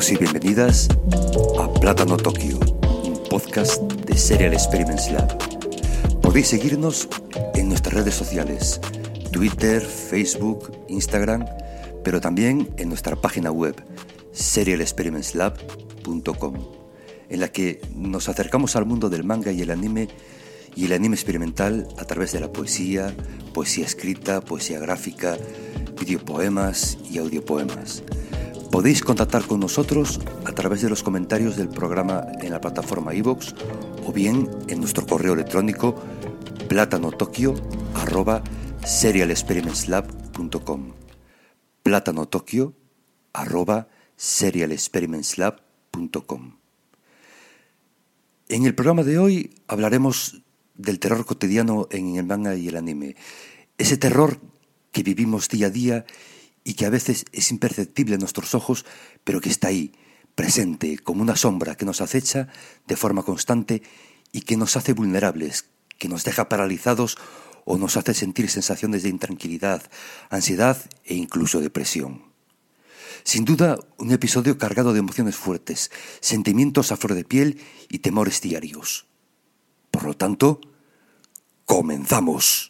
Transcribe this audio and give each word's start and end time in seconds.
Bienvenidos 0.00 0.12
y 0.12 0.16
bienvenidas 0.32 0.88
a 1.58 1.70
Plátano 1.74 2.16
Tokio, 2.16 2.58
un 3.04 3.22
podcast 3.28 3.82
de 3.82 4.16
Serial 4.16 4.54
Experiments 4.54 5.10
Lab. 5.10 5.36
Podéis 6.22 6.48
seguirnos 6.48 7.06
en 7.54 7.68
nuestras 7.68 7.92
redes 7.92 8.14
sociales, 8.14 8.80
Twitter, 9.30 9.82
Facebook, 9.82 10.72
Instagram, 10.88 11.44
pero 12.02 12.18
también 12.18 12.70
en 12.78 12.88
nuestra 12.88 13.14
página 13.14 13.50
web, 13.50 13.76
serialexperimentslab.com, 14.32 16.54
en 17.28 17.40
la 17.40 17.48
que 17.48 17.82
nos 17.94 18.30
acercamos 18.30 18.76
al 18.76 18.86
mundo 18.86 19.10
del 19.10 19.24
manga 19.24 19.52
y 19.52 19.60
el 19.60 19.70
anime 19.70 20.08
y 20.74 20.86
el 20.86 20.92
anime 20.92 21.14
experimental 21.14 21.86
a 21.98 22.06
través 22.06 22.32
de 22.32 22.40
la 22.40 22.50
poesía, 22.50 23.14
poesía 23.52 23.84
escrita, 23.84 24.40
poesía 24.40 24.78
gráfica, 24.78 25.36
videopoemas 25.98 26.96
y 27.10 27.18
audiopoemas. 27.18 28.02
Podéis 28.70 29.02
contactar 29.02 29.44
con 29.46 29.58
nosotros 29.58 30.20
a 30.44 30.52
través 30.52 30.80
de 30.80 30.88
los 30.88 31.02
comentarios 31.02 31.56
del 31.56 31.68
programa 31.68 32.24
en 32.40 32.52
la 32.52 32.60
plataforma 32.60 33.12
iVoox 33.14 33.52
o 34.06 34.12
bien 34.12 34.48
en 34.68 34.78
nuestro 34.78 35.04
correo 35.06 35.34
electrónico 35.34 36.00
serialexperimentslab.com 38.84 40.92
serialexperimentslab.com 44.16 46.56
En 48.48 48.66
el 48.66 48.74
programa 48.76 49.02
de 49.02 49.18
hoy 49.18 49.50
hablaremos 49.66 50.42
del 50.74 51.00
terror 51.00 51.26
cotidiano 51.26 51.88
en 51.90 52.14
el 52.16 52.24
manga 52.24 52.54
y 52.54 52.68
el 52.68 52.76
anime. 52.76 53.16
Ese 53.78 53.96
terror 53.96 54.38
que 54.92 55.02
vivimos 55.02 55.48
día 55.48 55.66
a 55.66 55.70
día 55.70 56.06
y 56.70 56.74
que 56.74 56.86
a 56.86 56.90
veces 56.90 57.24
es 57.32 57.50
imperceptible 57.50 58.14
en 58.14 58.20
nuestros 58.20 58.54
ojos, 58.54 58.86
pero 59.24 59.40
que 59.40 59.48
está 59.48 59.66
ahí, 59.66 59.92
presente, 60.36 60.98
como 60.98 61.20
una 61.20 61.34
sombra 61.34 61.74
que 61.74 61.84
nos 61.84 62.00
acecha 62.00 62.46
de 62.86 62.94
forma 62.94 63.24
constante 63.24 63.82
y 64.30 64.42
que 64.42 64.56
nos 64.56 64.76
hace 64.76 64.92
vulnerables, 64.92 65.64
que 65.98 66.08
nos 66.08 66.22
deja 66.22 66.48
paralizados 66.48 67.18
o 67.64 67.76
nos 67.76 67.96
hace 67.96 68.14
sentir 68.14 68.48
sensaciones 68.48 69.02
de 69.02 69.08
intranquilidad, 69.08 69.82
ansiedad 70.28 70.78
e 71.02 71.16
incluso 71.16 71.58
depresión. 71.58 72.22
Sin 73.24 73.44
duda, 73.44 73.76
un 73.98 74.12
episodio 74.12 74.56
cargado 74.56 74.92
de 74.92 75.00
emociones 75.00 75.34
fuertes, 75.34 75.90
sentimientos 76.20 76.92
a 76.92 76.96
flor 76.96 77.14
de 77.14 77.24
piel 77.24 77.60
y 77.88 77.98
temores 77.98 78.40
diarios. 78.40 79.08
Por 79.90 80.04
lo 80.04 80.14
tanto, 80.14 80.60
comenzamos. 81.64 82.69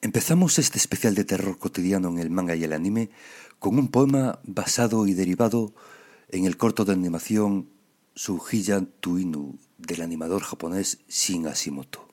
Empezamos 0.00 0.60
este 0.60 0.78
especial 0.78 1.16
de 1.16 1.24
terror 1.24 1.58
cotidiano 1.58 2.08
en 2.08 2.18
el 2.20 2.30
manga 2.30 2.54
y 2.54 2.62
el 2.62 2.72
anime 2.72 3.10
con 3.58 3.78
un 3.78 3.88
poema 3.88 4.38
basado 4.44 5.08
y 5.08 5.14
derivado 5.14 5.74
en 6.28 6.44
el 6.44 6.56
corto 6.56 6.84
de 6.84 6.92
animación 6.92 7.68
Sujiya 8.14 8.80
Tuinu 9.00 9.58
del 9.76 10.02
animador 10.02 10.44
japonés 10.44 10.98
Shin 11.08 11.44
Hashimoto. 11.44 12.08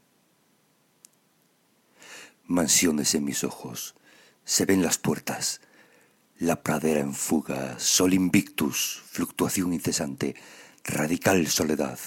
Mansiones 2.47 3.13
en 3.13 3.23
mis 3.23 3.44
ojos, 3.44 3.94
se 4.44 4.66
ven 4.66 4.81
las 4.81 4.97
puertas, 4.97 5.61
la 6.39 6.63
pradera 6.63 7.02
en 7.02 7.13
fuga, 7.13 7.78
sol 7.80 8.16
invictus, 8.16 9.03
fluctuación 9.08 9.73
incesante, 9.73 10.36
radical 10.83 11.45
soledad, 11.47 12.00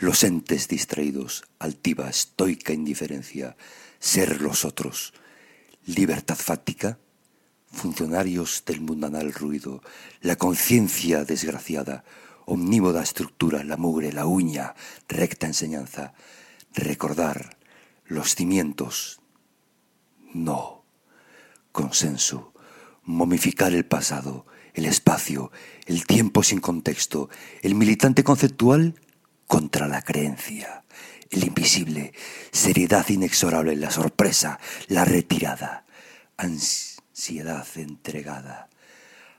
los 0.00 0.24
entes 0.24 0.66
distraídos, 0.68 1.44
altiva, 1.58 2.08
estoica 2.08 2.72
indiferencia, 2.72 3.56
ser 3.98 4.40
los 4.40 4.64
otros, 4.64 5.12
libertad 5.86 6.36
fáctica, 6.36 6.98
funcionarios 7.70 8.62
del 8.66 8.80
mundanal 8.80 9.32
ruido, 9.32 9.82
la 10.20 10.36
conciencia 10.36 11.24
desgraciada, 11.24 12.04
omnívoda 12.46 13.02
estructura, 13.02 13.62
la 13.64 13.76
mugre, 13.76 14.12
la 14.12 14.26
uña, 14.26 14.74
recta 15.08 15.46
enseñanza, 15.46 16.14
recordar 16.74 17.58
los 18.06 18.34
cimientos. 18.34 19.20
No. 20.32 20.84
Consenso. 21.72 22.52
Momificar 23.02 23.72
el 23.72 23.86
pasado, 23.86 24.46
el 24.74 24.84
espacio, 24.84 25.50
el 25.86 26.06
tiempo 26.06 26.42
sin 26.42 26.60
contexto, 26.60 27.30
el 27.62 27.74
militante 27.74 28.22
conceptual 28.22 28.94
contra 29.46 29.88
la 29.88 30.02
creencia, 30.02 30.84
el 31.30 31.44
invisible, 31.44 32.12
seriedad 32.50 33.08
inexorable, 33.08 33.76
la 33.76 33.90
sorpresa, 33.90 34.58
la 34.88 35.04
retirada, 35.04 35.84
ansiedad 36.36 37.66
entregada, 37.76 38.68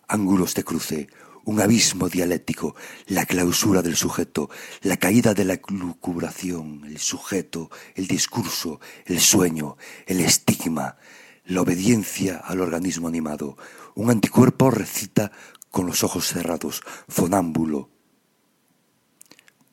ángulos 0.07 0.53
de 0.55 0.63
cruce, 0.63 1.07
un 1.45 1.61
abismo 1.61 2.09
dialéctico, 2.09 2.75
la 3.07 3.25
clausura 3.25 3.81
del 3.81 3.95
sujeto, 3.95 4.49
la 4.81 4.97
caída 4.97 5.33
de 5.33 5.45
la 5.45 5.59
lucubración, 5.67 6.83
el 6.85 6.99
sujeto, 6.99 7.71
el 7.95 8.07
discurso, 8.07 8.79
el 9.05 9.19
sueño, 9.19 9.77
el 10.05 10.19
estigma, 10.21 10.97
la 11.45 11.61
obediencia 11.61 12.37
al 12.37 12.61
organismo 12.61 13.07
animado. 13.07 13.57
Un 13.95 14.11
anticuerpo 14.11 14.69
recita 14.69 15.31
con 15.71 15.87
los 15.87 16.03
ojos 16.03 16.27
cerrados, 16.27 16.83
fonámbulo. 17.07 17.89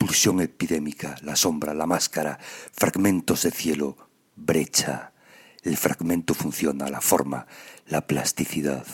Pulsión 0.07 0.39
epidémica, 0.39 1.17
la 1.21 1.35
sombra, 1.35 1.73
la 1.73 1.85
máscara, 1.85 2.39
fragmentos 2.71 3.43
de 3.43 3.51
cielo, 3.51 3.97
brecha. 4.37 5.11
El 5.63 5.75
fragmento 5.75 6.33
funciona, 6.33 6.87
la 6.87 7.01
forma, 7.01 7.45
la 7.87 8.07
plasticidad, 8.07 8.85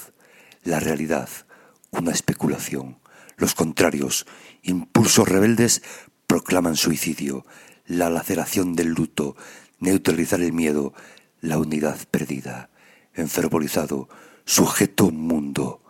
la 0.63 0.79
realidad, 0.79 1.29
una 1.91 2.11
especulación. 2.11 2.97
Los 3.37 3.53
contrarios, 3.53 4.25
impulsos 4.63 5.29
rebeldes, 5.29 5.83
proclaman 6.25 6.75
suicidio, 6.75 7.45
la 7.85 8.09
laceración 8.09 8.75
del 8.75 8.87
luto, 8.87 9.35
neutralizar 9.77 10.41
el 10.41 10.51
miedo, 10.51 10.95
la 11.41 11.59
unidad 11.59 11.99
perdida, 12.09 12.71
enfervorizado, 13.13 14.09
sujeto 14.45 15.11
mundo, 15.11 15.83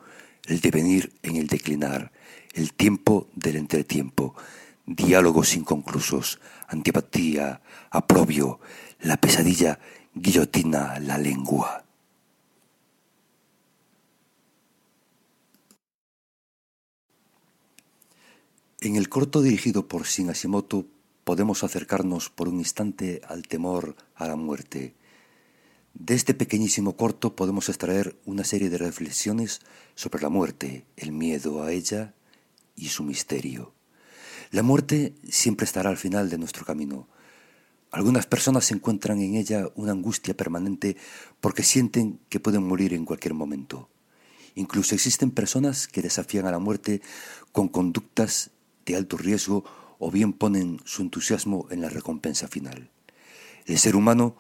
el 0.47 0.59
devenir 0.59 1.13
en 1.23 1.38
el 1.38 1.47
declinar, 1.47 2.12
el 2.53 2.73
tiempo 2.73 3.29
del 3.35 3.56
entretiempo, 3.56 4.35
diálogos 4.85 5.55
inconclusos, 5.55 6.39
antipatía, 6.67 7.61
aprobio, 7.89 8.59
la 8.99 9.17
pesadilla 9.17 9.79
guillotina 10.13 10.99
la 10.99 11.17
lengua. 11.17 11.83
En 18.81 18.97
el 18.97 19.07
corto 19.07 19.41
dirigido 19.41 19.88
por 19.88 20.03
Shin 20.03 20.27
Hashimoto 20.27 20.85
podemos 21.23 21.63
acercarnos 21.63 22.29
por 22.29 22.50
un 22.50 22.59
instante 22.59 23.21
al 23.27 23.47
temor 23.47 23.95
a 24.15 24.27
la 24.27 24.35
muerte. 24.35 24.94
De 25.94 26.15
este 26.15 26.33
pequeñísimo 26.33 26.97
corto 26.97 27.33
podemos 27.33 27.69
extraer 27.69 28.19
una 28.25 28.44
serie 28.44 28.69
de 28.69 28.77
reflexiones 28.77 29.61
sobre 29.95 30.21
la 30.21 30.29
muerte, 30.29 30.85
el 30.97 31.13
miedo 31.13 31.63
a 31.63 31.71
ella 31.71 32.13
y 32.75 32.89
su 32.89 33.03
misterio. 33.03 33.73
La 34.53 34.61
muerte 34.61 35.15
siempre 35.27 35.65
estará 35.65 35.89
al 35.89 35.97
final 35.97 36.29
de 36.29 36.37
nuestro 36.37 36.63
camino. 36.63 37.07
Algunas 37.89 38.27
personas 38.27 38.69
encuentran 38.71 39.19
en 39.19 39.33
ella 39.33 39.67
una 39.73 39.93
angustia 39.93 40.37
permanente 40.37 40.95
porque 41.41 41.63
sienten 41.63 42.19
que 42.29 42.39
pueden 42.39 42.61
morir 42.61 42.93
en 42.93 43.03
cualquier 43.03 43.33
momento. 43.33 43.89
Incluso 44.53 44.93
existen 44.93 45.31
personas 45.31 45.87
que 45.87 46.03
desafían 46.03 46.45
a 46.45 46.51
la 46.51 46.59
muerte 46.59 47.01
con 47.51 47.67
conductas 47.67 48.51
de 48.85 48.95
alto 48.95 49.17
riesgo 49.17 49.63
o 49.97 50.11
bien 50.11 50.33
ponen 50.33 50.79
su 50.85 51.01
entusiasmo 51.01 51.65
en 51.71 51.81
la 51.81 51.89
recompensa 51.89 52.47
final. 52.47 52.91
El 53.65 53.79
ser 53.79 53.95
humano 53.95 54.35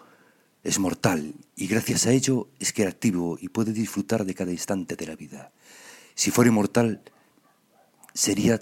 es 0.63 0.77
mortal 0.77 1.33
y 1.55 1.65
gracias 1.65 2.05
a 2.05 2.11
ello 2.11 2.49
es 2.59 2.71
creativo 2.71 3.39
y 3.41 3.49
puede 3.49 3.73
disfrutar 3.73 4.25
de 4.25 4.35
cada 4.35 4.51
instante 4.51 4.95
de 4.95 5.07
la 5.07 5.15
vida. 5.15 5.51
Si 6.13 6.29
fuera 6.29 6.49
inmortal, 6.49 7.01
sería 8.13 8.61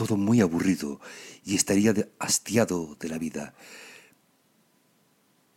todo 0.00 0.16
muy 0.16 0.40
aburrido 0.40 0.98
y 1.44 1.56
estaría 1.56 1.94
hastiado 2.18 2.96
de 2.98 3.10
la 3.10 3.18
vida, 3.18 3.52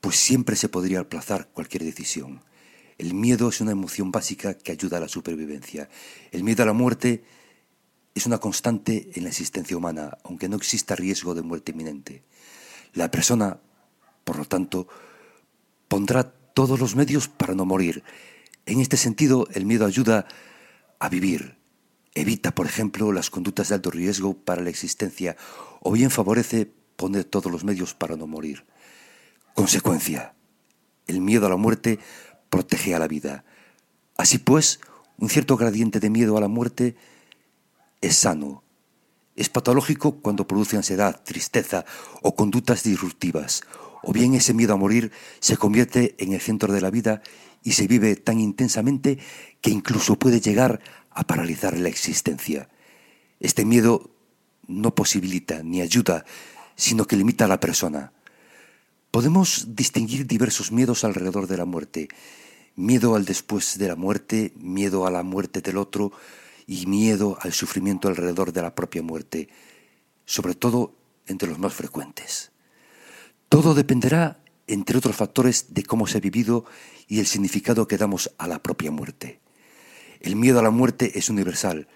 pues 0.01 0.17
siempre 0.17 0.57
se 0.57 0.67
podría 0.67 0.99
aplazar 0.99 1.47
cualquier 1.53 1.85
decisión. 1.85 2.41
El 2.97 3.13
miedo 3.13 3.47
es 3.47 3.61
una 3.61 3.71
emoción 3.71 4.11
básica 4.11 4.53
que 4.55 4.73
ayuda 4.73 4.97
a 4.97 4.99
la 4.99 5.07
supervivencia. 5.07 5.87
El 6.33 6.43
miedo 6.43 6.61
a 6.61 6.65
la 6.65 6.73
muerte 6.73 7.23
es 8.13 8.25
una 8.25 8.39
constante 8.39 9.11
en 9.15 9.23
la 9.23 9.29
existencia 9.29 9.77
humana, 9.77 10.17
aunque 10.25 10.49
no 10.49 10.57
exista 10.57 10.93
riesgo 10.93 11.33
de 11.35 11.41
muerte 11.41 11.71
inminente. 11.71 12.23
La 12.93 13.09
persona, 13.09 13.61
por 14.25 14.37
lo 14.37 14.43
tanto, 14.43 14.89
pondrá 15.87 16.33
todos 16.53 16.81
los 16.81 16.97
medios 16.97 17.29
para 17.29 17.55
no 17.55 17.65
morir. 17.65 18.03
En 18.65 18.81
este 18.81 18.97
sentido, 18.97 19.47
el 19.53 19.65
miedo 19.65 19.85
ayuda 19.85 20.27
a 20.99 21.07
vivir. 21.07 21.62
Evita, 22.15 22.53
por 22.53 22.67
ejemplo, 22.67 23.11
las 23.11 23.29
conductas 23.29 23.69
de 23.69 23.75
alto 23.75 23.89
riesgo 23.89 24.35
para 24.35 24.61
la 24.61 24.69
existencia 24.69 25.35
o 25.81 25.91
bien 25.91 26.11
favorece 26.11 26.71
poner 26.95 27.23
todos 27.23 27.51
los 27.51 27.63
medios 27.63 27.93
para 27.93 28.15
no 28.15 28.27
morir. 28.27 28.65
Consecuencia. 29.55 30.33
El 31.07 31.21
miedo 31.21 31.47
a 31.47 31.49
la 31.49 31.57
muerte 31.57 31.99
protege 32.49 32.93
a 32.95 32.99
la 32.99 33.07
vida. 33.07 33.43
Así 34.17 34.37
pues, 34.37 34.79
Un 35.17 35.29
cierto 35.29 35.57
gradiente 35.57 35.99
de 35.99 36.09
miedo 36.09 36.37
a 36.37 36.41
la 36.41 36.47
muerte 36.47 36.95
es 38.01 38.15
sano. 38.17 38.63
Es 39.35 39.49
patológico 39.49 40.21
cuando 40.21 40.47
produce 40.47 40.75
ansiedad, 40.75 41.23
tristeza 41.23 41.85
o 42.21 42.35
conductas 42.35 42.83
disruptivas. 42.83 43.63
O 44.03 44.11
bien 44.11 44.33
ese 44.33 44.53
miedo 44.53 44.73
a 44.73 44.77
morir 44.77 45.11
se 45.39 45.57
convierte 45.57 46.15
en 46.17 46.33
el 46.33 46.41
centro 46.41 46.73
de 46.73 46.81
la 46.81 46.89
vida 46.89 47.21
y 47.63 47.71
se 47.71 47.87
vive 47.87 48.15
tan 48.15 48.39
intensamente 48.39 49.17
que 49.61 49.71
incluso 49.71 50.19
puede 50.19 50.41
llegar 50.41 50.81
a 51.13 51.23
paralizar 51.25 51.77
la 51.77 51.89
existencia. 51.89 52.69
Este 53.39 53.65
miedo 53.65 54.11
no 54.67 54.95
posibilita 54.95 55.63
ni 55.63 55.81
ayuda, 55.81 56.25
sino 56.75 57.05
que 57.05 57.15
limita 57.15 57.45
a 57.45 57.47
la 57.47 57.59
persona. 57.59 58.13
Podemos 59.11 59.75
distinguir 59.75 60.25
diversos 60.25 60.71
miedos 60.71 61.03
alrededor 61.03 61.47
de 61.47 61.57
la 61.57 61.65
muerte. 61.65 62.07
Miedo 62.75 63.15
al 63.15 63.25
después 63.25 63.77
de 63.77 63.87
la 63.87 63.95
muerte, 63.95 64.53
miedo 64.55 65.05
a 65.05 65.11
la 65.11 65.21
muerte 65.21 65.61
del 65.61 65.77
otro 65.77 66.11
y 66.65 66.87
miedo 66.87 67.37
al 67.41 67.53
sufrimiento 67.53 68.07
alrededor 68.07 68.53
de 68.53 68.61
la 68.61 68.73
propia 68.73 69.03
muerte, 69.03 69.49
sobre 70.25 70.55
todo 70.55 70.95
entre 71.27 71.49
los 71.49 71.59
más 71.59 71.73
frecuentes. 71.73 72.51
Todo 73.49 73.75
dependerá, 73.75 74.39
entre 74.65 74.97
otros 74.97 75.15
factores, 75.15 75.73
de 75.75 75.83
cómo 75.83 76.07
se 76.07 76.17
ha 76.17 76.21
vivido 76.21 76.65
y 77.07 77.19
el 77.19 77.27
significado 77.27 77.87
que 77.87 77.97
damos 77.97 78.31
a 78.39 78.47
la 78.47 78.63
propia 78.63 78.89
muerte. 78.89 79.42
El 80.23 80.37
miedo 80.37 80.59
a 80.59 80.63
la 80.63 80.71
muerte 80.71 81.19
es 81.19 81.29
universal, 81.29 81.89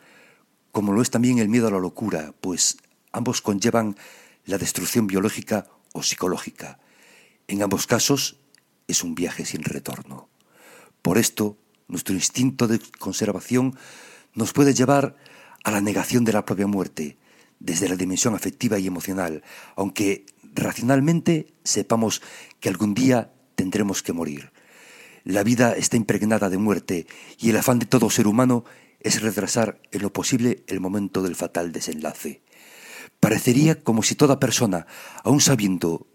como 0.74 0.92
lo 0.92 1.02
es 1.02 1.10
también 1.10 1.40
el 1.40 1.48
miedo 1.48 1.70
a 1.70 1.72
la 1.72 1.80
locura, 1.80 2.34
pues 2.42 2.78
ambos 3.14 3.42
conllevan 3.42 3.96
la 4.44 4.58
destrucción 4.58 5.08
biológica 5.08 5.70
o 5.94 6.04
psicológica. 6.04 6.78
En 7.48 7.64
ambos 7.64 7.88
casos 7.88 8.38
es 8.86 9.02
un 9.02 9.16
viaje 9.16 9.46
sin 9.46 9.64
retorno. 9.64 10.28
Por 11.02 11.18
esto, 11.18 11.58
nuestro 11.88 12.14
instinto 12.16 12.68
de 12.68 12.82
conservación 13.00 13.78
nos 14.34 14.52
puede 14.52 14.74
llevar 14.74 15.16
a 15.64 15.72
la 15.72 15.80
negación 15.80 16.26
de 16.26 16.34
la 16.34 16.44
propia 16.44 16.68
muerte, 16.68 17.18
desde 17.60 17.88
la 17.88 17.96
dimensión 17.96 18.36
afectiva 18.36 18.78
y 18.78 18.88
emocional, 18.88 19.42
aunque 19.78 20.26
racionalmente 20.54 21.54
sepamos 21.64 22.22
que 22.60 22.68
algún 22.68 22.94
día 22.94 23.32
tendremos 23.56 24.04
que 24.04 24.12
morir. 24.12 24.52
La 25.28 25.44
vida 25.44 25.74
está 25.74 25.98
impregnada 25.98 26.50
de 26.50 26.58
muerte 26.58 27.06
y 27.38 27.50
el 27.50 27.58
afán 27.58 27.80
de 27.80 27.86
todo 27.86 28.10
ser 28.10 28.28
humano 28.28 28.64
es 29.02 29.22
retrasar 29.22 29.82
en 29.92 30.02
lo 30.02 30.14
posible 30.14 30.64
el 30.68 30.80
momento 30.80 31.22
del 31.22 31.36
fatal 31.36 31.74
desenlace. 31.74 32.42
Parecería 33.20 33.84
como 33.84 34.04
si 34.04 34.16
toda 34.16 34.40
persona, 34.40 34.88
aun 35.26 35.42
sabiendo 35.42 36.08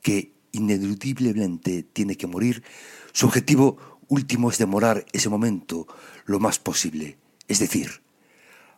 que 0.00 0.32
ineludiblemente 0.52 1.82
tiene 1.82 2.16
que 2.16 2.26
morir, 2.26 2.62
su 3.12 3.26
objetivo 3.26 3.76
último 4.08 4.48
es 4.48 4.56
demorar 4.56 5.04
ese 5.12 5.28
momento 5.28 5.86
lo 6.24 6.40
más 6.40 6.58
posible. 6.58 7.18
Es 7.48 7.58
decir, 7.58 8.00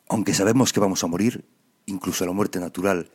aunque 0.09 0.35
sabemos 0.35 0.73
que 0.73 0.81
vamos 0.81 1.05
a 1.05 1.07
morir, 1.07 1.45
incluso 1.87 2.27
la 2.27 2.33
muerte 2.33 2.59
natural, 2.59 3.13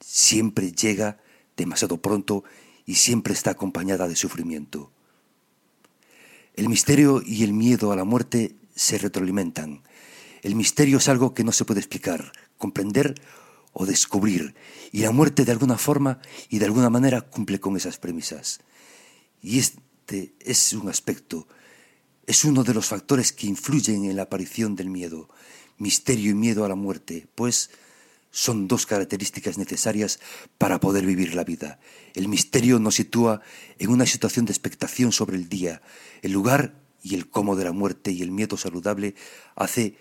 siempre 0.00 0.72
llega 0.72 1.18
demasiado 1.56 2.02
pronto 2.02 2.42
y 2.86 2.96
siempre 2.96 3.34
está 3.34 3.52
acompañada 3.52 4.08
de 4.08 4.16
sufrimiento. 4.16 4.90
El 6.58 6.68
misterio 6.68 7.22
y 7.24 7.44
el 7.44 7.52
miedo 7.52 7.92
a 7.92 7.96
la 7.96 8.02
muerte 8.02 8.56
se 8.74 8.98
retroalimentan. 8.98 9.84
El 10.42 10.56
misterio 10.56 10.98
es 10.98 11.08
algo 11.08 11.32
que 11.32 11.44
no 11.44 11.52
se 11.52 11.64
puede 11.64 11.78
explicar, 11.78 12.32
comprender 12.56 13.14
o 13.72 13.86
descubrir, 13.86 14.56
y 14.90 15.02
la 15.02 15.12
muerte 15.12 15.44
de 15.44 15.52
alguna 15.52 15.78
forma 15.78 16.18
y 16.48 16.58
de 16.58 16.64
alguna 16.64 16.90
manera 16.90 17.20
cumple 17.20 17.60
con 17.60 17.76
esas 17.76 17.98
premisas. 17.98 18.58
Y 19.40 19.60
este 19.60 20.34
es 20.40 20.72
un 20.72 20.88
aspecto, 20.88 21.46
es 22.26 22.44
uno 22.44 22.64
de 22.64 22.74
los 22.74 22.86
factores 22.86 23.32
que 23.32 23.46
influyen 23.46 24.06
en 24.06 24.16
la 24.16 24.22
aparición 24.22 24.74
del 24.74 24.90
miedo, 24.90 25.28
misterio 25.76 26.32
y 26.32 26.34
miedo 26.34 26.64
a 26.64 26.68
la 26.68 26.74
muerte, 26.74 27.28
pues 27.36 27.70
son 28.30 28.68
dos 28.68 28.86
características 28.86 29.58
necesarias 29.58 30.20
para 30.58 30.80
poder 30.80 31.06
vivir 31.06 31.34
la 31.34 31.44
vida. 31.44 31.80
El 32.14 32.28
misterio 32.28 32.78
nos 32.78 32.96
sitúa 32.96 33.40
en 33.78 33.90
una 33.90 34.06
situación 34.06 34.44
de 34.44 34.52
expectación 34.52 35.12
sobre 35.12 35.36
el 35.36 35.48
día, 35.48 35.82
el 36.22 36.32
lugar 36.32 36.74
y 37.02 37.14
el 37.14 37.28
cómo 37.28 37.56
de 37.56 37.64
la 37.64 37.72
muerte 37.72 38.10
y 38.10 38.22
el 38.22 38.30
miedo 38.30 38.56
saludable 38.56 39.14
hace 39.56 39.96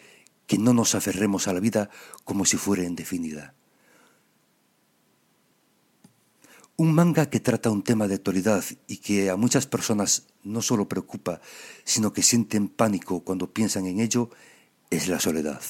que 0.45 0.57
no 0.57 0.73
nos 0.73 0.95
aferremos 0.95 1.47
a 1.47 1.53
la 1.53 1.59
vida 1.59 1.89
como 2.23 2.45
si 2.45 2.57
fuera 2.57 2.83
indefinida. 2.83 3.53
Un 6.75 6.93
manga 6.93 7.29
que 7.29 7.39
trata 7.39 7.71
un 7.71 7.81
tema 7.81 8.07
de 8.07 8.15
actualidad 8.15 8.63
y 8.87 8.97
que 8.97 9.29
a 9.31 9.35
muchas 9.35 9.65
personas 9.65 10.27
no 10.43 10.61
solo 10.61 10.87
preocupa, 10.87 11.41
sino 11.83 12.13
que 12.13 12.21
sienten 12.21 12.67
pánico 12.67 13.21
cuando 13.21 13.51
piensan 13.51 13.87
en 13.87 13.99
ello, 13.99 14.29
es 14.91 15.07
la 15.07 15.19
soledad. 15.19 15.61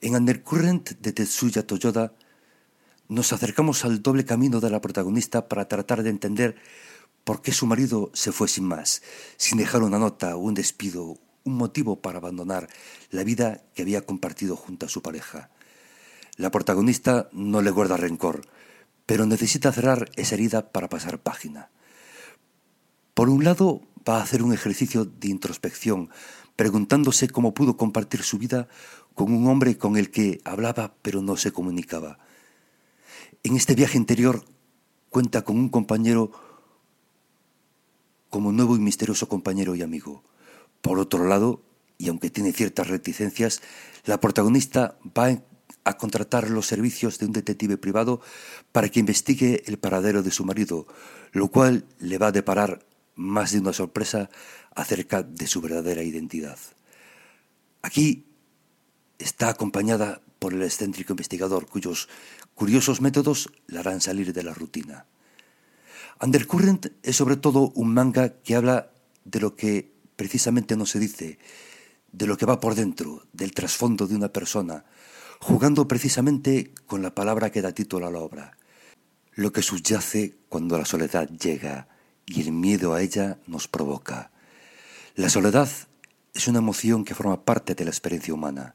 En 0.00 0.14
Undercurrent 0.14 0.90
de 1.00 1.12
Tetsuya 1.12 1.66
Toyoda 1.66 2.12
nos 3.08 3.32
acercamos 3.32 3.84
al 3.84 4.00
doble 4.00 4.24
camino 4.24 4.60
de 4.60 4.70
la 4.70 4.80
protagonista 4.80 5.48
para 5.48 5.66
tratar 5.66 6.04
de 6.04 6.10
entender 6.10 6.54
por 7.24 7.42
qué 7.42 7.50
su 7.50 7.66
marido 7.66 8.12
se 8.14 8.30
fue 8.30 8.46
sin 8.46 8.64
más, 8.64 9.02
sin 9.36 9.58
dejar 9.58 9.82
una 9.82 9.98
nota, 9.98 10.36
un 10.36 10.54
despido, 10.54 11.16
un 11.42 11.56
motivo 11.56 12.00
para 12.00 12.18
abandonar 12.18 12.68
la 13.10 13.24
vida 13.24 13.64
que 13.74 13.82
había 13.82 14.06
compartido 14.06 14.54
junto 14.54 14.86
a 14.86 14.88
su 14.88 15.02
pareja. 15.02 15.50
La 16.36 16.52
protagonista 16.52 17.28
no 17.32 17.60
le 17.60 17.72
guarda 17.72 17.96
rencor, 17.96 18.42
pero 19.04 19.26
necesita 19.26 19.72
cerrar 19.72 20.10
esa 20.14 20.36
herida 20.36 20.70
para 20.70 20.88
pasar 20.88 21.18
página. 21.18 21.70
Por 23.14 23.30
un 23.30 23.42
lado, 23.42 23.82
va 24.08 24.18
a 24.18 24.22
hacer 24.22 24.44
un 24.44 24.52
ejercicio 24.52 25.04
de 25.04 25.28
introspección, 25.28 26.10
preguntándose 26.54 27.28
cómo 27.28 27.52
pudo 27.52 27.76
compartir 27.76 28.22
su 28.22 28.38
vida 28.38 28.68
con 29.18 29.34
un 29.34 29.48
hombre 29.48 29.76
con 29.76 29.96
el 29.96 30.12
que 30.12 30.40
hablaba 30.44 30.94
pero 31.02 31.22
no 31.22 31.36
se 31.36 31.50
comunicaba. 31.50 32.20
En 33.42 33.56
este 33.56 33.74
viaje 33.74 33.98
interior 33.98 34.44
cuenta 35.10 35.42
con 35.42 35.58
un 35.58 35.70
compañero 35.70 36.30
como 38.30 38.52
nuevo 38.52 38.76
y 38.76 38.78
misterioso 38.78 39.28
compañero 39.28 39.74
y 39.74 39.82
amigo. 39.82 40.22
Por 40.82 41.00
otro 41.00 41.26
lado, 41.26 41.64
y 41.98 42.08
aunque 42.08 42.30
tiene 42.30 42.52
ciertas 42.52 42.86
reticencias, 42.86 43.60
la 44.04 44.20
protagonista 44.20 44.96
va 45.18 45.42
a 45.82 45.96
contratar 45.96 46.48
los 46.48 46.66
servicios 46.66 47.18
de 47.18 47.26
un 47.26 47.32
detective 47.32 47.76
privado 47.76 48.20
para 48.70 48.88
que 48.88 49.00
investigue 49.00 49.64
el 49.66 49.80
paradero 49.80 50.22
de 50.22 50.30
su 50.30 50.44
marido, 50.44 50.86
lo 51.32 51.48
cual 51.48 51.86
le 51.98 52.18
va 52.18 52.28
a 52.28 52.32
deparar 52.32 52.86
más 53.16 53.50
de 53.50 53.58
una 53.58 53.72
sorpresa 53.72 54.30
acerca 54.76 55.24
de 55.24 55.48
su 55.48 55.60
verdadera 55.60 56.04
identidad. 56.04 56.58
Aquí 57.82 58.27
está 59.38 59.50
acompañada 59.50 60.20
por 60.40 60.52
el 60.52 60.64
excéntrico 60.64 61.12
investigador 61.12 61.68
cuyos 61.68 62.08
curiosos 62.56 63.00
métodos 63.00 63.48
la 63.68 63.78
harán 63.78 64.00
salir 64.00 64.32
de 64.32 64.42
la 64.42 64.52
rutina. 64.52 65.06
Undercurrent 66.20 66.88
es 67.04 67.14
sobre 67.14 67.36
todo 67.36 67.70
un 67.76 67.94
manga 67.94 68.30
que 68.42 68.56
habla 68.56 68.90
de 69.24 69.38
lo 69.38 69.54
que 69.54 69.92
precisamente 70.16 70.76
no 70.76 70.86
se 70.86 70.98
dice, 70.98 71.38
de 72.10 72.26
lo 72.26 72.36
que 72.36 72.46
va 72.46 72.58
por 72.58 72.74
dentro, 72.74 73.28
del 73.32 73.52
trasfondo 73.52 74.08
de 74.08 74.16
una 74.16 74.32
persona, 74.32 74.86
jugando 75.38 75.86
precisamente 75.86 76.74
con 76.86 77.00
la 77.00 77.14
palabra 77.14 77.52
que 77.52 77.62
da 77.62 77.70
título 77.70 78.08
a 78.08 78.10
la 78.10 78.18
obra, 78.18 78.58
lo 79.34 79.52
que 79.52 79.62
subyace 79.62 80.34
cuando 80.48 80.76
la 80.76 80.84
soledad 80.84 81.28
llega 81.28 81.86
y 82.26 82.40
el 82.40 82.50
miedo 82.50 82.92
a 82.92 83.02
ella 83.02 83.38
nos 83.46 83.68
provoca. 83.68 84.32
La 85.14 85.30
soledad 85.30 85.68
es 86.34 86.48
una 86.48 86.58
emoción 86.58 87.04
que 87.04 87.14
forma 87.14 87.44
parte 87.44 87.76
de 87.76 87.84
la 87.84 87.90
experiencia 87.90 88.34
humana. 88.34 88.74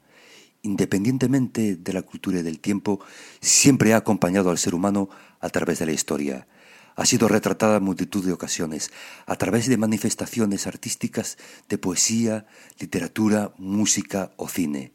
Independientemente 0.65 1.75
de 1.75 1.93
la 1.93 2.03
cultura 2.03 2.39
y 2.39 2.41
del 2.41 2.61
tiempo, 2.61 3.01
siempre 3.41 3.93
ha 3.93 3.97
acompañado 3.97 4.49
al 4.49 4.57
ser 4.57 4.73
humano 4.73 5.09
a 5.41 5.49
través 5.49 5.79
de 5.79 5.85
la 5.85 5.91
historia. 5.91 6.47
Ha 6.95 7.05
sido 7.05 7.27
retratada 7.27 7.77
en 7.77 7.83
multitud 7.83 8.25
de 8.25 8.31
ocasiones, 8.31 8.89
a 9.25 9.35
través 9.35 9.67
de 9.67 9.75
manifestaciones 9.75 10.65
artísticas 10.65 11.37
de 11.67 11.77
poesía, 11.77 12.45
literatura, 12.79 13.53
música 13.57 14.31
o 14.37 14.47
cine. 14.47 14.93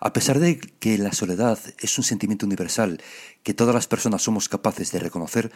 A 0.00 0.12
pesar 0.12 0.38
de 0.38 0.58
que 0.58 0.98
la 0.98 1.12
soledad 1.12 1.58
es 1.78 1.98
un 1.98 2.04
sentimiento 2.04 2.46
universal 2.46 3.00
que 3.42 3.54
todas 3.54 3.74
las 3.74 3.86
personas 3.86 4.22
somos 4.22 4.48
capaces 4.48 4.92
de 4.92 4.98
reconocer, 4.98 5.52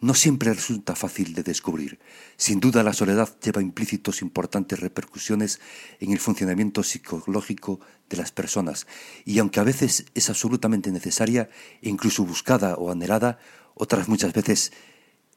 no 0.00 0.14
siempre 0.14 0.52
resulta 0.52 0.94
fácil 0.94 1.34
de 1.34 1.42
descubrir. 1.42 1.98
Sin 2.36 2.60
duda 2.60 2.82
la 2.82 2.92
soledad 2.92 3.28
lleva 3.40 3.62
implícitos 3.62 4.22
importantes 4.22 4.80
repercusiones 4.80 5.60
en 6.00 6.12
el 6.12 6.18
funcionamiento 6.18 6.82
psicológico 6.82 7.80
de 8.08 8.16
las 8.16 8.32
personas 8.32 8.86
y 9.24 9.38
aunque 9.38 9.60
a 9.60 9.64
veces 9.64 10.06
es 10.14 10.30
absolutamente 10.30 10.90
necesaria 10.90 11.50
incluso 11.82 12.24
buscada 12.24 12.74
o 12.76 12.90
anhelada, 12.90 13.38
otras 13.74 14.08
muchas 14.08 14.32
veces 14.32 14.72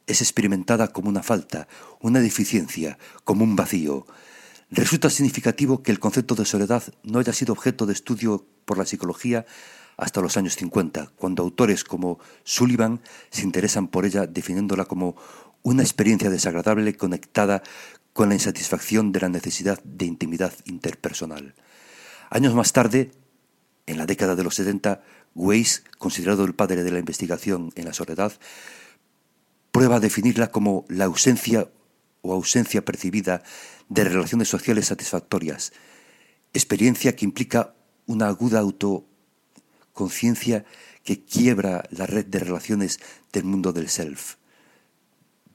es 0.08 0.22
experimentada 0.22 0.88
como 0.88 1.10
una 1.10 1.22
falta, 1.22 1.68
una 2.00 2.22
deficiencia, 2.22 2.98
como 3.24 3.44
un 3.44 3.56
vacío. 3.56 4.08
Resulta 4.70 5.10
significativo 5.10 5.82
que 5.82 5.92
el 5.92 6.00
concepto 6.00 6.36
de 6.36 6.46
soledad 6.46 6.84
no 7.04 7.20
haya 7.20 7.32
sido 7.32 7.54
objeto 7.54 7.86
de 7.86 7.94
estudio 7.94 8.46
por 8.66 8.78
la 8.78 8.86
psicología 8.86 9.46
hasta 9.96 10.22
los 10.22 10.36
años 10.36 10.56
50, 10.58 11.12
cuando 11.16 11.42
autores 11.42 11.84
como 11.84 12.20
Sullivan 12.44 13.02
se 13.30 13.44
interesan 13.44 13.88
por 13.88 14.06
ella 14.06 14.28
definiéndola 14.28 14.86
como 14.86 15.16
una 15.64 15.84
experiencia 15.84 16.30
desagradable 16.30 16.96
conectada 16.96 17.64
con 18.14 18.30
la 18.30 18.36
insatisfacción 18.36 19.12
de 19.12 19.22
la 19.22 19.30
necesidad 19.30 19.82
de 19.84 20.06
intimidad 20.06 20.54
interpersonal. 20.66 21.56
Años 22.30 22.54
más 22.54 22.74
tarde, 22.74 23.12
en 23.86 23.98
la 23.98 24.06
década 24.06 24.36
de 24.36 24.44
los 24.44 24.56
70, 24.56 25.02
Weiss, 25.34 25.84
considerado 25.98 26.44
el 26.44 26.56
padre 26.56 26.84
de 26.84 26.92
la 26.92 27.00
investigación 27.00 27.72
en 27.76 27.86
la 27.86 27.94
soledad, 27.94 28.34
prueba 29.72 29.96
a 29.96 30.00
definirla 30.00 30.52
como 30.52 30.86
la 30.90 31.06
ausencia 31.06 31.70
o 32.28 32.34
ausencia 32.34 32.84
percibida 32.84 33.44
de 33.90 34.04
relaciones 34.04 34.50
sociales 34.50 34.88
satisfactorias, 34.88 35.74
experiencia 36.54 37.16
que 37.16 37.26
implica 37.26 37.76
una 38.06 38.28
aguda 38.28 38.60
autoconciencia 38.60 40.66
que 41.04 41.24
quiebra 41.24 41.84
la 41.92 42.06
red 42.06 42.26
de 42.26 42.40
relaciones 42.40 43.00
del 43.32 43.46
mundo 43.46 43.72
del 43.72 43.90
self, 43.90 44.36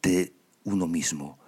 de 0.03 0.33
uno 0.65 0.87
mismo. 0.87 1.39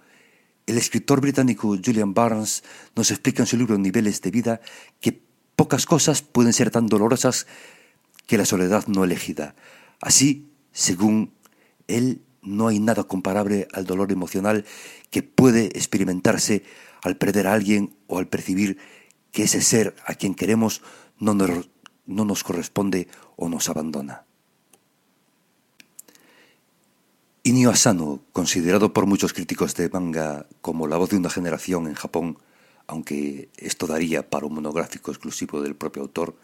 El 0.67 0.77
escritor 0.77 1.21
británico 1.21 1.75
Julian 1.83 2.13
Barnes 2.13 2.63
nos 2.95 3.11
explica 3.11 3.43
en 3.43 3.47
su 3.47 3.57
libro 3.57 3.77
Niveles 3.77 4.21
de 4.21 4.31
vida 4.31 4.61
que 4.99 5.23
pocas 5.55 5.85
cosas 5.85 6.21
pueden 6.21 6.53
ser 6.53 6.71
tan 6.71 6.87
dolorosas 6.87 7.45
que 8.25 8.37
la 8.37 8.45
soledad 8.45 8.87
no 8.87 9.03
elegida. 9.03 9.55
Así, 10.01 10.49
según 10.71 11.33
él, 11.87 12.23
no 12.45 12.67
hay 12.67 12.79
nada 12.79 13.03
comparable 13.03 13.67
al 13.73 13.85
dolor 13.85 14.11
emocional 14.11 14.65
que 15.09 15.23
puede 15.23 15.65
experimentarse 15.77 16.63
al 17.01 17.17
perder 17.17 17.47
a 17.47 17.53
alguien 17.53 17.95
o 18.07 18.17
al 18.17 18.27
percibir 18.27 18.77
que 19.31 19.43
ese 19.43 19.61
ser 19.61 19.95
a 20.05 20.15
quien 20.15 20.33
queremos 20.33 20.81
no 21.19 21.33
nos, 21.33 21.69
no 22.05 22.25
nos 22.25 22.43
corresponde 22.43 23.07
o 23.35 23.49
nos 23.49 23.69
abandona. 23.69 24.25
Inio 27.43 27.69
Asano, 27.69 28.21
considerado 28.31 28.91
por 28.91 29.05
muchos 29.05 29.33
críticos 29.33 29.75
de 29.75 29.89
manga 29.89 30.47
como 30.61 30.87
la 30.87 30.97
voz 30.97 31.11
de 31.11 31.17
una 31.17 31.29
generación 31.29 31.85
en 31.85 31.93
Japón, 31.93 32.39
aunque 32.87 33.49
esto 33.57 33.85
daría 33.85 34.29
para 34.29 34.47
un 34.47 34.55
monográfico 34.55 35.11
exclusivo 35.11 35.61
del 35.61 35.75
propio 35.75 36.01
autor, 36.01 36.35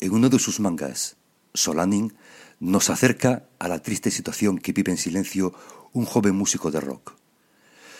en 0.00 0.12
uno 0.12 0.28
de 0.28 0.38
sus 0.38 0.60
mangas, 0.60 1.16
Solanin, 1.54 2.14
nos 2.62 2.90
acerca 2.90 3.48
a 3.58 3.66
la 3.66 3.82
triste 3.82 4.12
situación 4.12 4.56
que 4.56 4.72
vive 4.72 4.92
en 4.92 4.96
silencio 4.96 5.52
un 5.92 6.04
joven 6.04 6.36
músico 6.36 6.70
de 6.70 6.80
rock. 6.80 7.16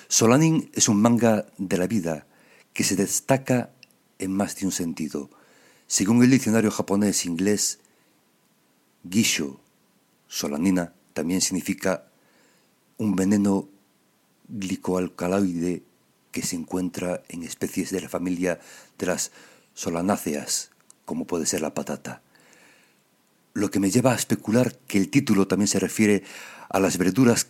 Solanin 0.07 0.71
es 0.73 0.89
un 0.89 1.03
manga 1.03 1.47
de 1.59 1.77
la 1.77 1.89
vida 1.89 2.29
que 2.73 2.85
se 2.85 2.95
destaca 2.95 3.73
en 4.21 4.31
más 4.31 4.55
de 4.55 4.67
un 4.67 4.71
sentido. 4.71 5.31
Según 5.89 6.23
el 6.23 6.31
diccionario 6.31 6.71
japonés-inglés, 6.71 7.81
Gisho, 9.11 9.61
solanina, 10.29 10.95
también 11.13 11.41
significa 11.41 12.07
un 12.99 13.17
veneno 13.17 13.69
glicoalcaloide 14.47 15.83
que 16.31 16.43
se 16.43 16.55
encuentra 16.55 17.25
en 17.29 17.43
especies 17.43 17.91
de 17.91 18.01
la 18.01 18.09
familia 18.09 18.61
de 18.97 19.07
las 19.07 19.33
solanáceas, 19.75 20.71
como 21.05 21.27
puede 21.27 21.47
ser 21.47 21.63
la 21.63 21.75
patata. 21.75 22.22
Lo 23.55 23.71
que 23.71 23.81
me 23.81 23.91
lleva 23.91 24.13
a 24.13 24.17
especular 24.17 24.79
que 24.87 24.99
el 24.99 25.09
título 25.09 25.47
también 25.47 25.69
se 25.69 25.79
refiere 25.79 26.25
a 26.69 26.81
las 26.81 26.99
verduras 26.99 27.49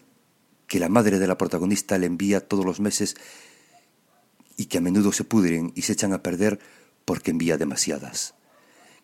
que 0.66 0.80
la 0.80 0.88
madre 0.88 1.18
de 1.18 1.26
la 1.26 1.38
protagonista 1.38 1.98
le 1.98 2.06
envía 2.06 2.40
todos 2.40 2.64
los 2.64 2.80
meses 2.80 3.16
y 4.56 4.66
que 4.66 4.78
a 4.78 4.80
menudo 4.80 5.12
se 5.12 5.24
pudren 5.24 5.72
y 5.74 5.82
se 5.82 5.92
echan 5.92 6.12
a 6.12 6.22
perder 6.22 6.58
porque 7.04 7.30
envía 7.30 7.56
demasiadas. 7.56 8.34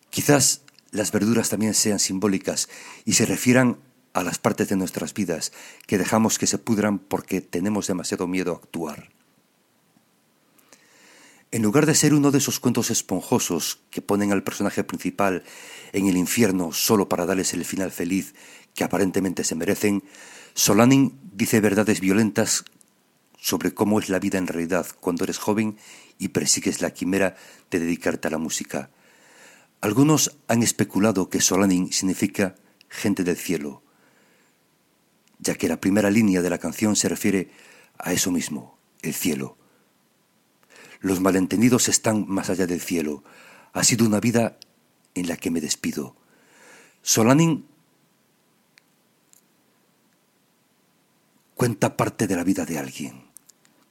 Quizás 0.09 0.61
las 0.91 1.11
verduras 1.11 1.49
también 1.49 1.73
sean 1.73 1.99
simbólicas 1.99 2.69
y 3.05 3.13
se 3.13 3.25
refieran 3.25 3.77
a 4.13 4.23
las 4.23 4.39
partes 4.39 4.69
de 4.69 4.75
nuestras 4.75 5.13
vidas 5.13 5.51
que 5.85 5.97
dejamos 5.97 6.39
que 6.39 6.47
se 6.47 6.57
pudran 6.57 6.99
porque 6.99 7.41
tenemos 7.41 7.87
demasiado 7.87 8.27
miedo 8.27 8.53
a 8.53 8.57
actuar. 8.57 9.18
En 11.51 11.63
lugar 11.63 11.87
de 11.87 11.95
ser 11.95 12.13
uno 12.13 12.29
de 12.29 12.37
esos 12.37 12.59
cuentos 12.59 12.91
esponjosos 12.91 13.79
que 13.89 14.03
ponen 14.03 14.31
al 14.31 14.43
personaje 14.43 14.83
principal 14.83 15.43
en 15.93 16.07
el 16.07 16.15
infierno 16.15 16.71
solo 16.73 17.09
para 17.09 17.25
darles 17.25 17.55
el 17.55 17.65
final 17.65 17.91
feliz 17.91 18.35
que 18.75 18.83
aparentemente 18.83 19.43
se 19.43 19.55
merecen, 19.55 20.03
Solanin 20.53 21.19
dice 21.33 21.59
verdades 21.59 22.01
violentas 22.01 22.65
sobre 23.35 23.73
cómo 23.73 23.99
es 23.99 24.09
la 24.09 24.19
vida 24.19 24.37
en 24.37 24.45
realidad 24.45 24.85
cuando 24.99 25.23
eres 25.23 25.39
joven 25.39 25.77
y 26.19 26.27
persigues 26.27 26.81
la 26.81 26.91
quimera 26.91 27.35
de 27.71 27.79
dedicarte 27.79 28.27
a 28.27 28.31
la 28.31 28.37
música. 28.37 28.91
Algunos 29.81 30.37
han 30.47 30.61
especulado 30.61 31.29
que 31.29 31.41
Solanin 31.41 31.91
significa 31.91 32.55
gente 32.89 33.23
del 33.23 33.37
cielo, 33.37 33.81
ya 35.39 35.55
que 35.55 35.67
la 35.67 35.81
primera 35.81 36.11
línea 36.11 36.43
de 36.43 36.49
la 36.51 36.59
canción 36.59 36.95
se 36.95 37.09
refiere 37.09 37.49
a 37.97 38.13
eso 38.13 38.29
mismo, 38.29 38.77
el 39.01 39.15
cielo. 39.15 39.58
Los 40.99 41.21
malentendidos 41.21 41.87
están 41.87 42.25
más 42.27 42.49
allá 42.49 42.67
del 42.67 42.81
cielo. 42.81 43.23
Ha 43.73 43.83
sido 43.83 44.05
una 44.05 44.19
vida 44.19 44.57
en 45.15 45.27
la 45.27 45.37
que 45.37 45.51
me 45.51 45.61
despido. 45.61 46.15
Solanin 47.01 47.65
cuenta 51.55 51.97
parte 51.97 52.27
de 52.27 52.35
la 52.35 52.43
vida 52.43 52.65
de 52.65 52.79
alguien. 52.79 53.23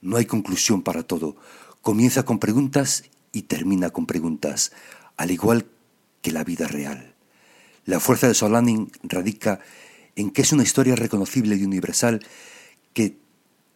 No 0.01 0.17
hay 0.17 0.25
conclusión 0.25 0.81
para 0.81 1.03
todo. 1.03 1.35
Comienza 1.81 2.23
con 2.23 2.39
preguntas 2.39 3.03
y 3.31 3.43
termina 3.43 3.89
con 3.89 4.05
preguntas, 4.05 4.71
al 5.17 5.31
igual 5.31 5.65
que 6.21 6.31
la 6.31 6.43
vida 6.43 6.67
real. 6.67 7.15
La 7.85 7.99
fuerza 7.99 8.27
de 8.27 8.33
Solanin 8.33 8.91
radica 9.03 9.59
en 10.15 10.31
que 10.31 10.41
es 10.41 10.51
una 10.51 10.63
historia 10.63 10.95
reconocible 10.95 11.55
y 11.55 11.63
universal 11.63 12.25
que 12.93 13.17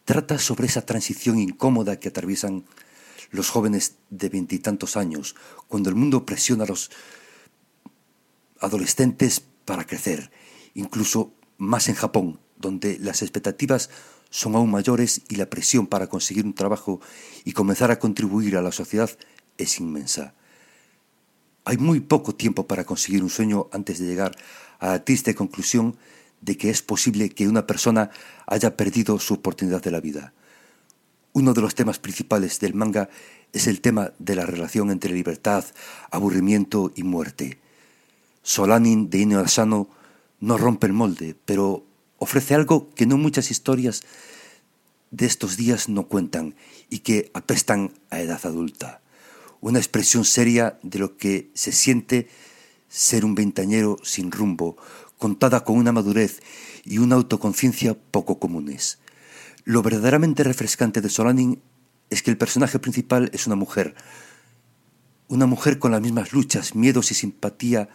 trata 0.04 0.38
sobre 0.38 0.66
esa 0.66 0.84
transición 0.84 1.38
incómoda 1.38 1.98
que 1.98 2.08
atraviesan 2.08 2.64
los 3.34 3.50
jóvenes 3.50 3.96
de 4.10 4.28
veintitantos 4.28 4.96
años, 4.96 5.34
cuando 5.68 5.90
el 5.90 5.96
mundo 5.96 6.24
presiona 6.24 6.64
a 6.64 6.68
los 6.68 6.90
adolescentes 8.60 9.42
para 9.64 9.86
crecer, 9.86 10.30
incluso 10.74 11.32
más 11.58 11.88
en 11.88 11.94
Japón, 11.94 12.40
donde 12.56 12.98
las 12.98 13.22
expectativas 13.22 13.90
son 14.30 14.54
aún 14.54 14.70
mayores 14.70 15.22
y 15.28 15.36
la 15.36 15.50
presión 15.50 15.86
para 15.86 16.08
conseguir 16.08 16.44
un 16.44 16.54
trabajo 16.54 17.00
y 17.44 17.52
comenzar 17.52 17.90
a 17.90 17.98
contribuir 17.98 18.56
a 18.56 18.62
la 18.62 18.72
sociedad 18.72 19.10
es 19.58 19.80
inmensa. 19.80 20.34
Hay 21.64 21.78
muy 21.78 22.00
poco 22.00 22.34
tiempo 22.34 22.66
para 22.66 22.84
conseguir 22.84 23.22
un 23.22 23.30
sueño 23.30 23.68
antes 23.72 23.98
de 23.98 24.06
llegar 24.06 24.36
a 24.78 24.88
la 24.88 25.04
triste 25.04 25.34
conclusión 25.34 25.96
de 26.40 26.56
que 26.56 26.70
es 26.70 26.82
posible 26.82 27.30
que 27.30 27.48
una 27.48 27.66
persona 27.66 28.10
haya 28.46 28.76
perdido 28.76 29.18
su 29.18 29.34
oportunidad 29.34 29.82
de 29.82 29.90
la 29.90 30.00
vida. 30.00 30.34
Uno 31.34 31.52
de 31.52 31.62
los 31.62 31.74
temas 31.74 31.98
principales 31.98 32.60
del 32.60 32.74
manga 32.74 33.08
es 33.52 33.66
el 33.66 33.80
tema 33.80 34.12
de 34.20 34.36
la 34.36 34.46
relación 34.46 34.92
entre 34.92 35.12
libertad, 35.12 35.64
aburrimiento 36.12 36.92
y 36.94 37.02
muerte. 37.02 37.58
Solanin 38.44 39.10
de 39.10 39.18
Ino 39.18 39.40
Asano 39.40 39.88
no 40.38 40.58
rompe 40.58 40.86
el 40.86 40.92
molde, 40.92 41.34
pero 41.44 41.84
ofrece 42.18 42.54
algo 42.54 42.88
que 42.94 43.06
no 43.06 43.16
muchas 43.16 43.50
historias 43.50 44.04
de 45.10 45.26
estos 45.26 45.56
días 45.56 45.88
no 45.88 46.06
cuentan 46.06 46.54
y 46.88 47.00
que 47.00 47.32
apestan 47.34 47.92
a 48.10 48.20
edad 48.20 48.46
adulta. 48.46 49.00
Una 49.60 49.80
expresión 49.80 50.24
seria 50.24 50.78
de 50.84 51.00
lo 51.00 51.16
que 51.16 51.50
se 51.54 51.72
siente 51.72 52.28
ser 52.88 53.24
un 53.24 53.34
ventañero 53.34 53.96
sin 54.04 54.30
rumbo, 54.30 54.76
contada 55.18 55.64
con 55.64 55.78
una 55.78 55.90
madurez 55.90 56.42
y 56.84 56.98
una 56.98 57.16
autoconciencia 57.16 57.98
poco 58.12 58.38
comunes. 58.38 58.98
Lo 59.64 59.82
verdaderamente 59.82 60.44
refrescante 60.44 61.00
de 61.00 61.08
Solanin 61.08 61.62
es 62.10 62.22
que 62.22 62.30
el 62.30 62.36
personaje 62.36 62.78
principal 62.78 63.30
es 63.32 63.46
una 63.46 63.56
mujer, 63.56 63.94
una 65.28 65.46
mujer 65.46 65.78
con 65.78 65.92
las 65.92 66.02
mismas 66.02 66.32
luchas, 66.32 66.74
miedos 66.74 67.10
y 67.10 67.14
simpatía 67.14 67.88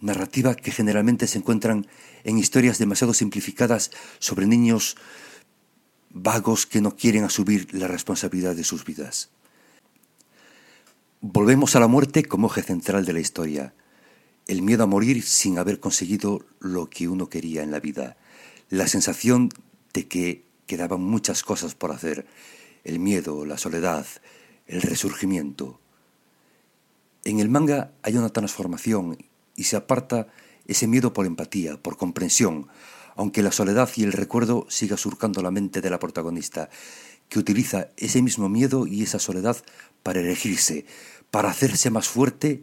narrativa 0.00 0.54
que 0.54 0.70
generalmente 0.70 1.26
se 1.26 1.38
encuentran 1.38 1.86
en 2.24 2.38
historias 2.38 2.78
demasiado 2.78 3.14
simplificadas 3.14 3.90
sobre 4.18 4.46
niños 4.46 4.96
vagos 6.10 6.66
que 6.66 6.80
no 6.80 6.96
quieren 6.96 7.24
asumir 7.24 7.72
la 7.72 7.86
responsabilidad 7.86 8.54
de 8.54 8.64
sus 8.64 8.84
vidas. 8.84 9.30
Volvemos 11.20 11.76
a 11.76 11.80
la 11.80 11.86
muerte 11.86 12.24
como 12.24 12.48
eje 12.48 12.62
central 12.62 13.04
de 13.04 13.12
la 13.12 13.20
historia. 13.20 13.74
El 14.46 14.62
miedo 14.62 14.84
a 14.84 14.86
morir 14.86 15.22
sin 15.22 15.58
haber 15.58 15.80
conseguido 15.80 16.44
lo 16.60 16.88
que 16.88 17.08
uno 17.08 17.28
quería 17.28 17.62
en 17.62 17.70
la 17.70 17.80
vida, 17.80 18.16
la 18.68 18.88
sensación 18.88 19.50
de 19.92 20.08
que 20.08 20.49
quedaban 20.70 21.02
muchas 21.02 21.42
cosas 21.42 21.74
por 21.74 21.90
hacer, 21.90 22.26
el 22.84 23.00
miedo, 23.00 23.44
la 23.44 23.58
soledad, 23.58 24.06
el 24.68 24.82
resurgimiento. 24.82 25.80
En 27.24 27.40
el 27.40 27.48
manga 27.48 27.90
hay 28.04 28.16
una 28.16 28.28
transformación 28.28 29.18
y 29.56 29.64
se 29.64 29.74
aparta 29.74 30.28
ese 30.68 30.86
miedo 30.86 31.12
por 31.12 31.26
empatía, 31.26 31.76
por 31.76 31.96
comprensión, 31.96 32.68
aunque 33.16 33.42
la 33.42 33.50
soledad 33.50 33.90
y 33.96 34.04
el 34.04 34.12
recuerdo 34.12 34.64
siga 34.68 34.96
surcando 34.96 35.42
la 35.42 35.50
mente 35.50 35.80
de 35.80 35.90
la 35.90 35.98
protagonista, 35.98 36.70
que 37.28 37.40
utiliza 37.40 37.88
ese 37.96 38.22
mismo 38.22 38.48
miedo 38.48 38.86
y 38.86 39.02
esa 39.02 39.18
soledad 39.18 39.56
para 40.04 40.20
elegirse, 40.20 40.86
para 41.32 41.50
hacerse 41.50 41.90
más 41.90 42.06
fuerte 42.06 42.62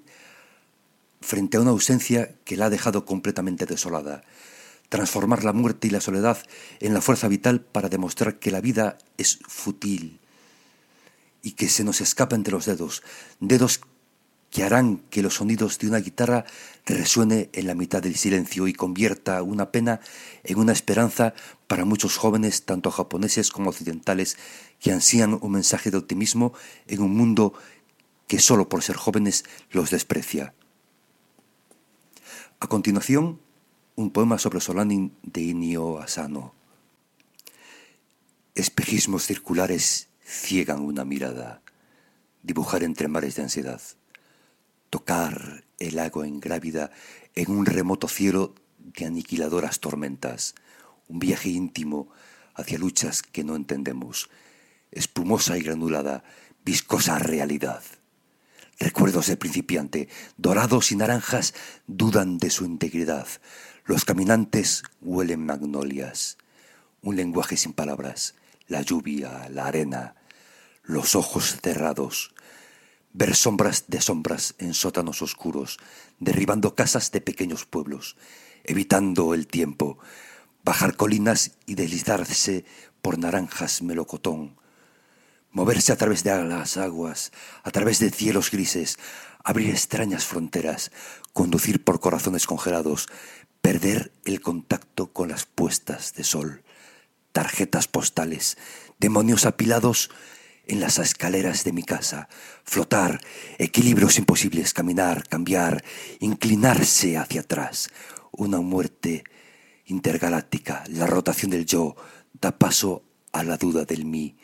frente 1.20 1.58
a 1.58 1.60
una 1.60 1.72
ausencia 1.72 2.36
que 2.46 2.56
la 2.56 2.68
ha 2.68 2.70
dejado 2.70 3.04
completamente 3.04 3.66
desolada. 3.66 4.24
Transformar 4.90 5.44
la 5.44 5.54
muerte 5.54 5.88
y 5.88 5.92
la 5.92 6.02
soledad 6.02 6.38
en 6.80 6.94
la 6.94 7.02
fuerza 7.02 7.28
vital 7.28 7.62
para 7.62 7.90
demostrar 7.90 8.40
que 8.40 8.52
la 8.52 8.62
vida 8.62 8.98
es 9.18 9.40
fútil 9.48 10.20
y 11.42 11.52
que 11.52 11.70
se 11.70 11.84
nos 11.84 12.02
escapa 12.02 12.36
entre 12.36 12.54
los 12.54 12.66
dedos, 12.66 13.04
dedos 13.40 13.82
que 14.50 14.64
harán 14.64 14.98
que 15.10 15.22
los 15.22 15.36
sonidos 15.36 15.78
de 15.78 15.88
una 15.88 16.00
guitarra 16.00 16.46
resuene 16.86 17.50
en 17.54 17.68
la 17.68 17.76
mitad 17.76 18.02
del 18.02 18.16
silencio 18.16 18.68
y 18.68 18.74
convierta 18.74 19.42
una 19.44 19.72
pena 19.72 20.00
en 20.44 20.58
una 20.58 20.72
esperanza 20.72 21.34
para 21.68 21.86
muchos 21.86 22.18
jóvenes, 22.18 22.64
tanto 22.64 22.92
japoneses 22.92 23.52
como 23.52 23.70
occidentales, 23.70 24.38
que 24.80 24.92
ansían 24.92 25.38
un 25.42 25.52
mensaje 25.52 25.92
de 25.92 25.98
optimismo 25.98 26.54
en 26.88 27.02
un 27.02 27.16
mundo 27.16 27.54
que 28.28 28.40
solo 28.40 28.70
por 28.70 28.84
ser 28.84 28.96
jóvenes 28.96 29.44
los 29.72 29.90
desprecia. 29.90 30.54
A 32.60 32.68
continuación, 32.68 33.40
un 33.98 34.12
poema 34.12 34.38
sobre 34.40 34.62
Solanin 34.62 35.12
de 35.24 35.42
Inio 35.42 36.00
Asano. 36.00 36.54
Espejismos 38.56 39.26
circulares 39.26 40.08
ciegan 40.24 40.80
una 40.80 41.04
mirada, 41.04 41.62
dibujar 42.42 42.84
entre 42.84 43.10
mares 43.10 43.36
de 43.36 43.44
ansiedad 43.44 43.82
tocar 44.90 45.66
el 45.80 46.00
agua 46.00 46.28
ingrávida 46.28 46.92
en 47.36 47.52
un 47.52 47.66
remoto 47.66 48.08
cielo 48.08 48.56
de 48.80 49.06
aniquiladoras 49.06 49.80
tormentas, 49.80 50.56
un 51.08 51.20
viaje 51.20 51.50
íntimo 51.50 52.10
hacia 52.56 52.80
luchas 52.80 53.22
que 53.22 53.44
no 53.44 53.56
entendemos, 53.56 54.30
espumosa 54.92 55.58
y 55.58 55.62
granulada, 55.62 56.24
viscosa 56.66 57.20
realidad. 57.20 57.84
Recuerdos 58.80 59.28
de 59.28 59.38
principiante, 59.38 60.08
dorados 60.38 60.92
y 60.92 60.96
naranjas, 60.96 61.54
dudan 61.88 62.38
de 62.38 62.50
su 62.50 62.66
integridad. 62.66 63.28
Los 63.88 64.04
caminantes 64.04 64.84
huelen 65.00 65.46
magnolias. 65.46 66.38
Un 67.02 67.16
lenguaje 67.16 67.56
sin 67.56 67.72
palabras, 67.72 68.36
la 68.68 68.82
lluvia, 68.82 69.48
la 69.48 69.68
arena, 69.68 70.16
los 70.84 71.16
ojos 71.16 71.56
cerrados, 71.62 72.36
ver 73.14 73.34
sombras 73.34 73.86
de 73.88 74.02
sombras 74.02 74.56
en 74.58 74.74
sótanos 74.74 75.22
oscuros, 75.22 75.80
derribando 76.20 76.76
casas 76.76 77.14
de 77.14 77.22
pequeños 77.22 77.64
pueblos, 77.64 78.18
evitando 78.66 79.34
el 79.34 79.48
tiempo, 79.48 80.00
bajar 80.66 80.98
colinas 80.98 81.52
y 81.66 81.76
deslizarse 81.76 82.66
por 83.02 83.18
naranjas 83.18 83.82
melocotón, 83.82 84.58
moverse 85.58 85.92
a 85.92 85.96
través 85.96 86.24
de 86.24 86.44
las 86.46 86.78
aguas, 86.78 87.32
a 87.64 87.72
través 87.72 87.98
de 87.98 88.12
cielos 88.12 88.52
grises, 88.52 89.00
abrir 89.44 89.72
extrañas 89.72 90.24
fronteras, 90.24 90.92
conducir 91.34 91.84
por 91.84 92.00
corazones 92.00 92.46
congelados, 92.46 93.08
perder 93.60 94.12
el 94.24 94.40
contacto 94.40 95.12
con 95.12 95.30
las 95.30 95.48
puestas 95.48 96.14
de 96.14 96.24
sol, 96.24 96.62
tarjetas 97.32 97.88
postales, 97.88 98.56
demonios 99.00 99.48
apilados 99.48 100.12
en 100.68 100.80
las 100.80 101.00
escaleras 101.00 101.64
de 101.64 101.72
mi 101.72 101.82
casa, 101.82 102.30
flotar, 102.64 103.20
equilibrios 103.58 104.20
imposibles, 104.20 104.74
caminar, 104.74 105.28
cambiar, 105.28 105.84
inclinarse 106.20 107.18
hacia 107.18 107.42
atrás, 107.42 107.90
una 108.32 108.62
muerte 108.62 109.24
intergaláctica, 109.86 110.84
la 110.88 111.08
rotación 111.08 111.50
del 111.50 111.66
yo 111.66 111.96
da 112.40 112.60
paso 112.60 113.02
a 113.32 113.42
la 113.44 113.58
duda 113.58 113.86
del 113.86 114.06
mí. 114.06 114.38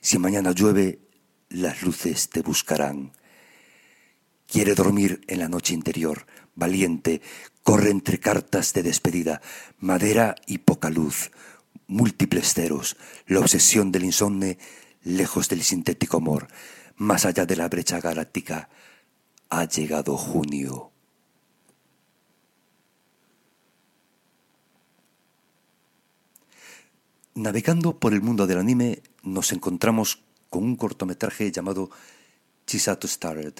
Si 0.00 0.18
mañana 0.18 0.52
llueve, 0.52 1.00
las 1.50 1.82
luces 1.82 2.30
te 2.30 2.42
buscarán. 2.42 3.12
Quiere 4.46 4.74
dormir 4.74 5.20
en 5.28 5.38
la 5.40 5.48
noche 5.48 5.74
interior, 5.74 6.26
valiente, 6.54 7.20
corre 7.62 7.90
entre 7.90 8.18
cartas 8.18 8.72
de 8.72 8.82
despedida, 8.82 9.42
madera 9.78 10.34
y 10.46 10.58
poca 10.58 10.90
luz, 10.90 11.30
múltiples 11.86 12.54
ceros, 12.54 12.96
la 13.26 13.40
obsesión 13.40 13.92
del 13.92 14.04
insomne 14.04 14.58
lejos 15.02 15.48
del 15.48 15.62
sintético 15.62 16.16
amor, 16.16 16.48
más 16.96 17.24
allá 17.26 17.46
de 17.46 17.56
la 17.56 17.68
brecha 17.68 18.00
galáctica, 18.00 18.68
ha 19.50 19.64
llegado 19.64 20.16
junio. 20.16 20.92
Navegando 27.40 27.98
por 27.98 28.12
el 28.12 28.20
mundo 28.20 28.46
del 28.46 28.58
anime, 28.58 29.00
nos 29.22 29.52
encontramos 29.52 30.22
con 30.50 30.62
un 30.62 30.76
cortometraje 30.76 31.50
llamado 31.50 31.88
Chisato 32.66 33.08
Starred 33.08 33.54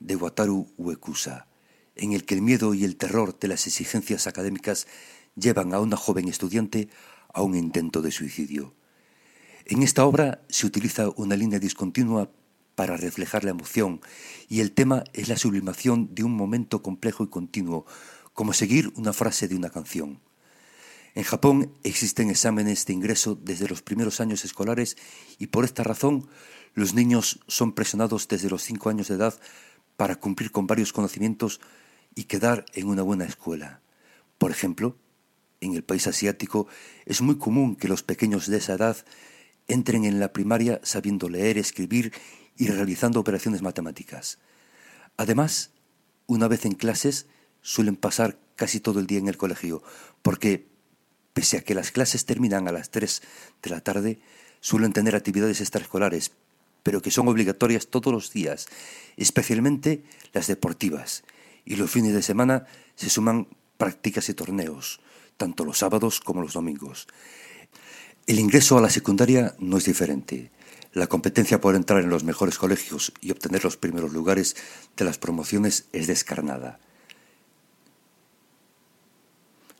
de 0.00 0.16
Wataru 0.16 0.72
Uekusa, 0.78 1.46
en 1.94 2.14
el 2.14 2.24
que 2.24 2.32
el 2.32 2.40
miedo 2.40 2.72
y 2.72 2.84
el 2.84 2.96
terror 2.96 3.38
de 3.38 3.48
las 3.48 3.66
exigencias 3.66 4.26
académicas 4.26 4.86
llevan 5.36 5.74
a 5.74 5.80
una 5.80 5.98
joven 5.98 6.26
estudiante 6.26 6.88
a 7.34 7.42
un 7.42 7.54
intento 7.54 8.00
de 8.00 8.12
suicidio. 8.12 8.72
En 9.66 9.82
esta 9.82 10.06
obra 10.06 10.40
se 10.48 10.66
utiliza 10.66 11.10
una 11.16 11.36
línea 11.36 11.58
discontinua 11.58 12.30
para 12.76 12.96
reflejar 12.96 13.44
la 13.44 13.50
emoción 13.50 14.00
y 14.48 14.60
el 14.60 14.72
tema 14.72 15.04
es 15.12 15.28
la 15.28 15.36
sublimación 15.36 16.14
de 16.14 16.24
un 16.24 16.34
momento 16.34 16.82
complejo 16.82 17.24
y 17.24 17.28
continuo, 17.28 17.84
como 18.32 18.54
seguir 18.54 18.90
una 18.96 19.12
frase 19.12 19.48
de 19.48 19.56
una 19.56 19.68
canción. 19.68 20.31
En 21.14 21.24
Japón 21.24 21.74
existen 21.82 22.30
exámenes 22.30 22.86
de 22.86 22.94
ingreso 22.94 23.34
desde 23.34 23.68
los 23.68 23.82
primeros 23.82 24.20
años 24.20 24.44
escolares 24.44 24.96
y 25.38 25.48
por 25.48 25.64
esta 25.64 25.82
razón 25.82 26.28
los 26.74 26.94
niños 26.94 27.40
son 27.48 27.72
presionados 27.72 28.28
desde 28.28 28.48
los 28.48 28.62
cinco 28.62 28.88
años 28.88 29.08
de 29.08 29.16
edad 29.16 29.38
para 29.96 30.16
cumplir 30.16 30.50
con 30.50 30.66
varios 30.66 30.92
conocimientos 30.92 31.60
y 32.14 32.24
quedar 32.24 32.64
en 32.72 32.88
una 32.88 33.02
buena 33.02 33.24
escuela. 33.24 33.82
Por 34.38 34.50
ejemplo, 34.50 34.96
en 35.60 35.74
el 35.74 35.84
país 35.84 36.06
asiático 36.06 36.66
es 37.04 37.20
muy 37.20 37.36
común 37.36 37.76
que 37.76 37.88
los 37.88 38.02
pequeños 38.02 38.46
de 38.46 38.56
esa 38.56 38.74
edad 38.74 38.96
entren 39.68 40.04
en 40.04 40.18
la 40.18 40.32
primaria 40.32 40.80
sabiendo 40.82 41.28
leer, 41.28 41.58
escribir 41.58 42.12
y 42.56 42.68
realizando 42.68 43.20
operaciones 43.20 43.62
matemáticas. 43.62 44.38
Además, 45.16 45.70
una 46.26 46.48
vez 46.48 46.64
en 46.64 46.72
clases, 46.72 47.26
suelen 47.60 47.96
pasar 47.96 48.38
casi 48.56 48.80
todo 48.80 48.98
el 48.98 49.06
día 49.06 49.18
en 49.18 49.28
el 49.28 49.36
colegio, 49.36 49.82
porque, 50.22 50.71
pese 51.32 51.58
a 51.58 51.62
que 51.62 51.74
las 51.74 51.90
clases 51.90 52.24
terminan 52.24 52.68
a 52.68 52.72
las 52.72 52.90
3 52.90 53.22
de 53.62 53.70
la 53.70 53.80
tarde, 53.80 54.20
suelen 54.60 54.92
tener 54.92 55.16
actividades 55.16 55.60
extraescolares, 55.60 56.32
pero 56.82 57.02
que 57.02 57.10
son 57.10 57.28
obligatorias 57.28 57.88
todos 57.88 58.12
los 58.12 58.32
días, 58.32 58.68
especialmente 59.16 60.02
las 60.32 60.46
deportivas, 60.46 61.24
y 61.64 61.76
los 61.76 61.90
fines 61.90 62.12
de 62.12 62.22
semana 62.22 62.66
se 62.96 63.10
suman 63.10 63.48
prácticas 63.76 64.28
y 64.28 64.34
torneos, 64.34 65.00
tanto 65.36 65.64
los 65.64 65.78
sábados 65.78 66.20
como 66.20 66.42
los 66.42 66.54
domingos. 66.54 67.08
El 68.26 68.38
ingreso 68.38 68.78
a 68.78 68.80
la 68.80 68.90
secundaria 68.90 69.54
no 69.58 69.78
es 69.78 69.84
diferente. 69.84 70.50
La 70.92 71.06
competencia 71.06 71.60
por 71.60 71.74
entrar 71.74 72.02
en 72.02 72.10
los 72.10 72.22
mejores 72.22 72.58
colegios 72.58 73.12
y 73.20 73.30
obtener 73.30 73.64
los 73.64 73.76
primeros 73.76 74.12
lugares 74.12 74.56
de 74.96 75.04
las 75.04 75.18
promociones 75.18 75.86
es 75.92 76.06
descarnada. 76.06 76.78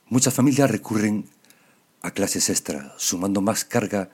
Muchas 0.09 0.35
familias 0.35 0.71
recurren 0.71 1.29
a 2.03 2.11
clases 2.11 2.51
extra, 2.51 2.95
sumando 2.99 3.41
más 3.41 3.65
carga 3.65 4.11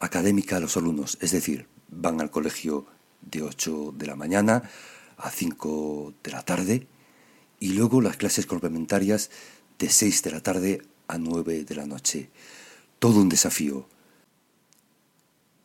académica 0.00 0.56
a 0.56 0.60
los 0.60 0.76
alumnos, 0.76 1.18
es 1.20 1.32
decir, 1.32 1.66
van 1.88 2.20
al 2.20 2.30
colegio 2.30 2.86
de 3.20 3.42
8 3.42 3.94
de 3.96 4.06
la 4.06 4.16
mañana 4.16 4.62
a 5.16 5.30
5 5.30 6.14
de 6.22 6.30
la 6.30 6.42
tarde 6.42 6.86
y 7.60 7.74
luego 7.74 8.00
las 8.00 8.16
clases 8.16 8.46
complementarias 8.46 9.30
de 9.78 9.88
6 9.88 10.22
de 10.22 10.30
la 10.30 10.40
tarde 10.40 10.82
a 11.08 11.18
9 11.18 11.64
de 11.64 11.74
la 11.74 11.86
noche 11.86 12.30
todo 13.02 13.20
un 13.20 13.28
desafío. 13.28 13.88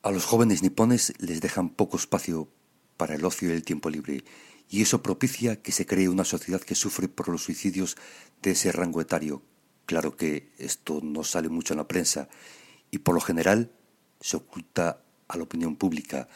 A 0.01 0.09
los 0.09 0.25
jóvenes 0.25 0.63
nipones 0.63 1.13
les 1.19 1.39
dejan 1.39 1.69
poco 1.69 1.97
espacio 1.97 2.47
para 2.97 3.13
el 3.13 3.23
ocio 3.23 3.49
y 3.49 3.51
el 3.51 3.61
tiempo 3.61 3.91
libre, 3.91 4.23
y 4.71 4.81
eso 4.81 5.03
propicia 5.03 5.61
que 5.61 5.71
se 5.71 5.85
cree 5.85 6.09
una 6.09 6.23
sociedad 6.23 6.59
que 6.59 6.73
sufre 6.73 7.07
por 7.07 7.29
los 7.29 7.43
suicidios 7.43 7.95
de 8.41 8.51
ese 8.53 8.71
rango 8.71 9.01
etario. 9.01 9.43
Claro 9.87 10.17
que 10.17 10.51
esto 10.57 10.99
no 11.01 11.23
sale 11.23 11.47
mucho 11.47 11.73
en 11.73 11.77
la 11.77 11.87
prensa 11.87 12.27
y 12.91 12.99
por 12.99 13.15
lo 13.15 13.21
general 13.21 13.71
se 14.19 14.35
oculta 14.35 15.01
a 15.29 15.37
la 15.37 15.43
opinión 15.43 15.77
pública, 15.77 16.27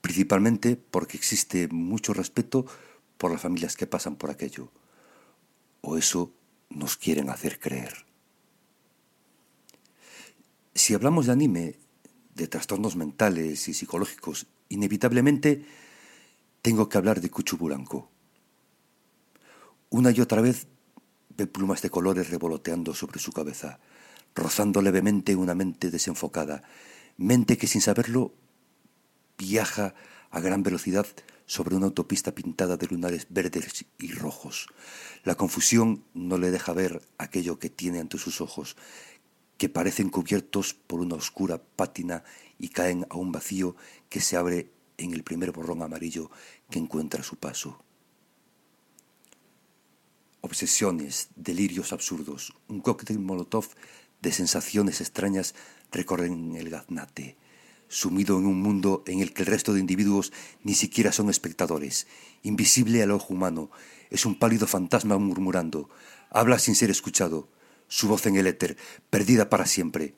principalmente 0.00 0.76
porque 0.76 1.18
existe 1.18 1.68
mucho 1.68 2.14
respeto 2.14 2.64
por 3.18 3.30
las 3.30 3.42
familias 3.42 3.76
que 3.76 3.86
pasan 3.86 4.16
por 4.16 4.30
aquello. 4.30 4.72
O 5.82 5.98
eso 5.98 6.32
nos 6.70 6.96
quieren 6.96 7.28
hacer 7.28 7.60
creer. 7.60 8.06
Si 10.74 10.94
hablamos 10.94 11.26
de 11.26 11.32
anime, 11.32 11.78
de 12.34 12.48
trastornos 12.48 12.96
mentales 12.96 13.68
y 13.68 13.74
psicológicos, 13.74 14.46
inevitablemente 14.70 15.66
tengo 16.62 16.88
que 16.88 16.96
hablar 16.96 17.20
de 17.20 17.30
Kuchuburanko. 17.30 18.10
Una 19.90 20.10
y 20.12 20.20
otra 20.22 20.40
vez 20.40 20.66
ve 21.36 21.46
plumas 21.46 21.82
de 21.82 21.90
colores 21.90 22.30
revoloteando 22.30 22.94
sobre 22.94 23.20
su 23.20 23.32
cabeza, 23.32 23.78
rozando 24.34 24.82
levemente 24.82 25.36
una 25.36 25.54
mente 25.54 25.90
desenfocada, 25.90 26.62
mente 27.16 27.56
que 27.56 27.66
sin 27.66 27.80
saberlo 27.80 28.34
viaja 29.38 29.94
a 30.30 30.40
gran 30.40 30.62
velocidad 30.62 31.06
sobre 31.46 31.76
una 31.76 31.86
autopista 31.86 32.34
pintada 32.34 32.76
de 32.76 32.88
lunares 32.88 33.26
verdes 33.30 33.86
y 33.98 34.12
rojos. 34.12 34.66
La 35.24 35.36
confusión 35.36 36.04
no 36.12 36.38
le 36.38 36.50
deja 36.50 36.72
ver 36.72 37.02
aquello 37.18 37.58
que 37.58 37.70
tiene 37.70 38.00
ante 38.00 38.18
sus 38.18 38.40
ojos, 38.40 38.76
que 39.56 39.68
parecen 39.68 40.10
cubiertos 40.10 40.74
por 40.74 41.00
una 41.00 41.14
oscura 41.14 41.62
pátina 41.62 42.24
y 42.58 42.68
caen 42.68 43.06
a 43.10 43.16
un 43.16 43.32
vacío 43.32 43.76
que 44.08 44.20
se 44.20 44.36
abre 44.36 44.70
en 44.98 45.12
el 45.12 45.22
primer 45.22 45.52
borrón 45.52 45.82
amarillo 45.82 46.30
que 46.68 46.78
encuentra 46.78 47.20
a 47.20 47.24
su 47.24 47.36
paso. 47.36 47.85
Obsesiones, 50.46 51.30
delirios 51.34 51.92
absurdos, 51.92 52.54
un 52.68 52.80
cóctel 52.80 53.18
molotov 53.18 53.66
de 54.22 54.30
sensaciones 54.30 55.00
extrañas 55.00 55.56
recorren 55.90 56.54
el 56.54 56.70
gaznate, 56.70 57.36
sumido 57.88 58.38
en 58.38 58.46
un 58.46 58.62
mundo 58.62 59.02
en 59.08 59.18
el 59.18 59.32
que 59.32 59.42
el 59.42 59.48
resto 59.48 59.74
de 59.74 59.80
individuos 59.80 60.32
ni 60.62 60.74
siquiera 60.74 61.10
son 61.10 61.30
espectadores, 61.30 62.06
invisible 62.44 63.02
al 63.02 63.10
ojo 63.10 63.34
humano, 63.34 63.72
es 64.08 64.24
un 64.24 64.38
pálido 64.38 64.68
fantasma 64.68 65.18
murmurando, 65.18 65.90
habla 66.30 66.60
sin 66.60 66.76
ser 66.76 66.90
escuchado, 66.90 67.48
su 67.88 68.06
voz 68.06 68.24
en 68.26 68.36
el 68.36 68.46
éter, 68.46 68.76
perdida 69.10 69.50
para 69.50 69.66
siempre. 69.66 70.14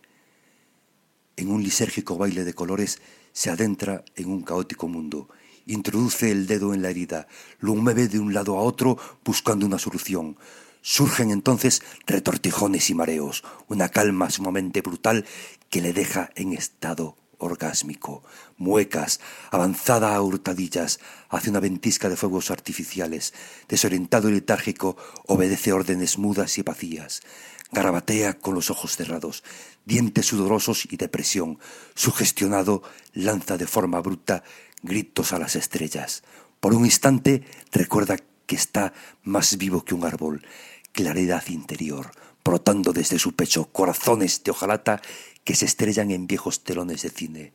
En 1.36 1.50
un 1.50 1.62
lisérgico 1.62 2.18
baile 2.18 2.44
de 2.44 2.52
colores 2.52 3.00
se 3.32 3.48
adentra 3.48 4.04
en 4.14 4.28
un 4.28 4.42
caótico 4.42 4.88
mundo, 4.88 5.30
introduce 5.68 6.32
el 6.32 6.48
dedo 6.48 6.74
en 6.74 6.82
la 6.82 6.90
herida, 6.90 7.28
lo 7.60 7.76
mueve 7.76 8.08
de 8.08 8.18
un 8.18 8.34
lado 8.34 8.58
a 8.58 8.62
otro 8.62 8.98
buscando 9.24 9.64
una 9.66 9.78
solución. 9.78 10.36
Surgen 10.80 11.30
entonces 11.30 11.82
retortijones 12.06 12.90
y 12.90 12.94
mareos, 12.94 13.44
una 13.68 13.88
calma 13.90 14.30
sumamente 14.30 14.80
brutal 14.80 15.24
que 15.70 15.80
le 15.80 15.92
deja 15.92 16.30
en 16.34 16.52
estado 16.52 17.16
orgásmico, 17.38 18.24
muecas, 18.56 19.20
avanzada 19.50 20.14
a 20.14 20.22
hurtadillas, 20.22 20.98
hace 21.28 21.50
una 21.50 21.60
ventisca 21.60 22.08
de 22.08 22.16
fuegos 22.16 22.50
artificiales, 22.50 23.32
desorientado 23.68 24.28
y 24.28 24.32
letárgico, 24.32 24.96
obedece 25.26 25.72
órdenes 25.72 26.18
mudas 26.18 26.58
y 26.58 26.62
vacías, 26.62 27.22
garabatea 27.70 28.38
con 28.38 28.54
los 28.54 28.70
ojos 28.70 28.96
cerrados, 28.96 29.44
dientes 29.84 30.26
sudorosos 30.26 30.86
y 30.90 30.96
depresión, 30.96 31.58
sugestionado, 31.94 32.82
lanza 33.12 33.56
de 33.56 33.66
forma 33.66 34.00
bruta 34.00 34.42
gritos 34.82 35.32
a 35.32 35.38
las 35.38 35.56
estrellas. 35.56 36.22
Por 36.60 36.74
un 36.74 36.84
instante 36.84 37.44
recuerda 37.72 38.16
que 38.46 38.56
está 38.56 38.92
más 39.22 39.58
vivo 39.58 39.84
que 39.84 39.94
un 39.94 40.04
árbol, 40.04 40.44
claridad 40.92 41.46
interior, 41.48 42.10
brotando 42.44 42.92
desde 42.92 43.18
su 43.18 43.34
pecho. 43.34 43.66
Corazones 43.66 44.42
de 44.42 44.50
hojalata 44.50 45.00
que 45.44 45.54
se 45.54 45.66
estrellan 45.66 46.10
en 46.10 46.26
viejos 46.26 46.64
telones 46.64 47.02
de 47.02 47.10
cine. 47.10 47.52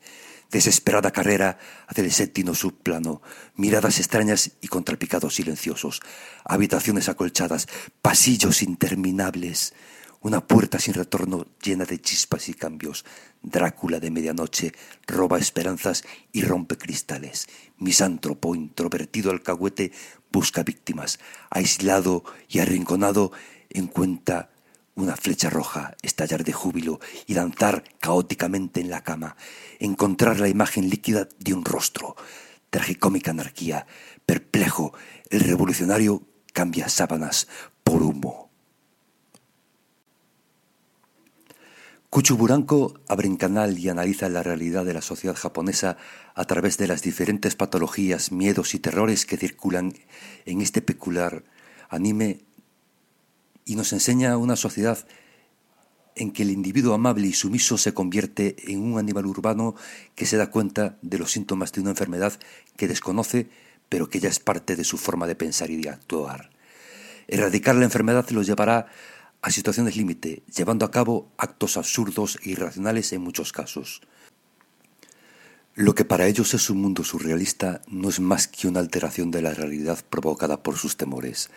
Desesperada 0.52 1.12
carrera 1.12 1.58
hacia 1.88 2.04
el 2.04 2.12
séptimo 2.12 2.54
subplano, 2.54 3.22
miradas 3.56 3.98
extrañas 4.00 4.52
y 4.62 4.68
contrapicados 4.68 5.36
silenciosos, 5.36 6.02
habitaciones 6.46 7.10
acolchadas, 7.10 7.68
pasillos 8.04 8.62
interminables, 8.62 9.74
una 10.24 10.48
puerta 10.48 10.80
sin 10.80 10.94
retorno 10.94 11.48
llena 11.62 11.86
de 11.86 12.00
chispas 12.00 12.48
y 12.50 12.54
cambios. 12.54 13.06
Drácula 13.42 14.00
de 14.00 14.10
medianoche 14.10 14.72
roba 15.06 15.38
esperanzas 15.38 16.04
y 16.32 16.42
rompe 16.44 16.78
cristales. 16.78 17.48
Misántropo 17.78 18.56
introvertido 18.56 19.32
alcahuete 19.32 19.92
busca 20.32 20.64
víctimas. 20.64 21.20
Aislado 21.50 22.24
y 22.48 22.60
arrinconado 22.60 23.34
encuentra 23.70 24.50
una 24.96 25.18
flecha 25.18 25.50
roja, 25.50 25.96
estallar 26.02 26.46
de 26.46 26.54
júbilo 26.54 27.00
y 27.28 27.34
danzar 27.34 27.84
caóticamente 28.00 28.80
en 28.80 28.90
la 28.90 29.04
cama, 29.04 29.36
encontrar 29.80 30.40
la 30.40 30.48
imagen 30.48 30.90
líquida 30.90 31.28
de 31.40 31.54
un 31.54 31.66
rostro, 31.66 32.16
tragicómica 32.70 33.32
anarquía, 33.32 33.88
perplejo, 34.26 34.94
el 35.32 35.42
revolucionario 35.42 36.22
cambia 36.54 36.88
sábanas 36.90 37.48
por 37.84 38.04
humo. 38.04 38.43
Cuchuburanco 42.14 42.94
abre 43.08 43.28
un 43.28 43.38
canal 43.38 43.80
y 43.80 43.90
analiza 43.90 44.30
la 44.30 44.44
realidad 44.44 44.86
de 44.86 44.94
la 44.94 45.02
sociedad 45.02 45.36
japonesa 45.36 45.98
a 46.36 46.46
través 46.46 46.78
de 46.78 46.86
las 46.86 47.02
diferentes 47.02 47.56
patologías, 47.56 48.32
miedos 48.32 48.76
y 48.76 48.80
terrores 48.80 49.26
que 49.26 49.36
circulan 49.36 49.94
en 50.46 50.62
este 50.62 50.84
peculiar 50.84 51.44
anime 51.90 52.42
y 53.66 53.76
nos 53.76 53.94
enseña 53.94 54.38
una 54.38 54.56
sociedad 54.56 55.08
en 56.16 56.30
que 56.30 56.44
el 56.44 56.52
individuo 56.52 56.94
amable 56.94 57.26
y 57.26 57.34
sumiso 57.34 57.80
se 57.80 57.96
convierte 57.96 58.58
en 58.72 58.84
un 58.84 59.00
animal 59.00 59.26
urbano 59.26 59.74
que 60.14 60.28
se 60.28 60.38
da 60.38 60.52
cuenta 60.52 61.00
de 61.02 61.18
los 61.18 61.32
síntomas 61.32 61.72
de 61.72 61.82
una 61.82 61.90
enfermedad 61.90 62.34
que 62.78 62.88
desconoce, 62.88 63.50
pero 63.90 64.08
que 64.08 64.20
ya 64.20 64.30
es 64.30 64.38
parte 64.38 64.76
de 64.76 64.84
su 64.84 65.00
forma 65.00 65.26
de 65.26 65.34
pensar 65.34 65.72
y 65.72 65.82
de 65.82 65.90
actuar. 65.90 66.52
Erradicar 67.28 67.74
la 67.74 67.86
enfermedad 67.86 68.30
los 68.30 68.46
llevará 68.46 68.86
a 69.44 69.52
situaciones 69.52 69.98
límite, 69.98 70.42
llevando 70.56 70.86
a 70.86 70.92
cabo 70.92 71.30
actos 71.38 71.76
absurdos 71.76 72.40
e 72.44 72.52
irracionales 72.52 73.12
en 73.12 73.22
muchos 73.22 73.52
casos. 73.52 74.02
Lo 75.76 75.94
que 75.96 76.06
para 76.06 76.28
ellos 76.28 76.54
es 76.54 76.70
un 76.70 76.82
mundo 76.82 77.04
surrealista 77.04 77.82
no 77.88 78.08
es 78.08 78.22
más 78.22 78.48
que 78.48 78.70
una 78.70 78.80
alteración 78.80 79.32
de 79.32 79.42
la 79.42 79.54
realidad 79.54 80.00
provocada 80.10 80.64
por 80.64 80.78
sus 80.78 80.96
temores. 80.96 81.50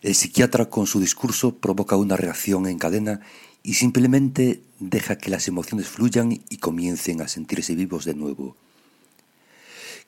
El 0.00 0.14
psiquiatra 0.14 0.70
con 0.70 0.86
su 0.86 0.98
discurso 0.98 1.56
provoca 1.56 1.96
una 1.96 2.16
reacción 2.16 2.66
en 2.66 2.78
cadena 2.78 3.20
y 3.62 3.74
simplemente 3.74 4.62
deja 4.80 5.18
que 5.18 5.30
las 5.30 5.46
emociones 5.46 5.88
fluyan 5.88 6.32
y 6.32 6.56
comiencen 6.56 7.20
a 7.20 7.28
sentirse 7.28 7.74
vivos 7.74 8.06
de 8.06 8.14
nuevo. 8.14 8.56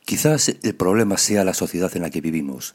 Quizás 0.07 0.57
el 0.63 0.75
problema 0.75 1.19
sea 1.19 1.45
la 1.45 1.53
sociedad 1.53 1.95
en 1.95 2.03
la 2.03 2.11
que 2.11 2.23
vivimos, 2.23 2.75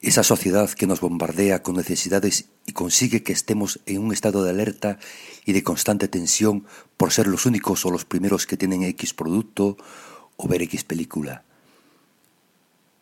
esa 0.00 0.22
sociedad 0.22 0.70
que 0.70 0.86
nos 0.86 1.00
bombardea 1.00 1.62
con 1.62 1.76
necesidades 1.76 2.46
y 2.66 2.72
consigue 2.72 3.22
que 3.22 3.32
estemos 3.32 3.80
en 3.86 4.02
un 4.02 4.12
estado 4.12 4.44
de 4.44 4.50
alerta 4.50 4.98
y 5.44 5.52
de 5.52 5.62
constante 5.62 6.08
tensión 6.08 6.66
por 6.96 7.12
ser 7.12 7.26
los 7.26 7.46
únicos 7.46 7.84
o 7.86 7.90
los 7.90 8.04
primeros 8.04 8.46
que 8.46 8.56
tienen 8.56 8.82
X 8.82 9.14
producto 9.14 9.76
o 10.36 10.48
ver 10.48 10.62
X 10.62 10.84
película. 10.84 11.44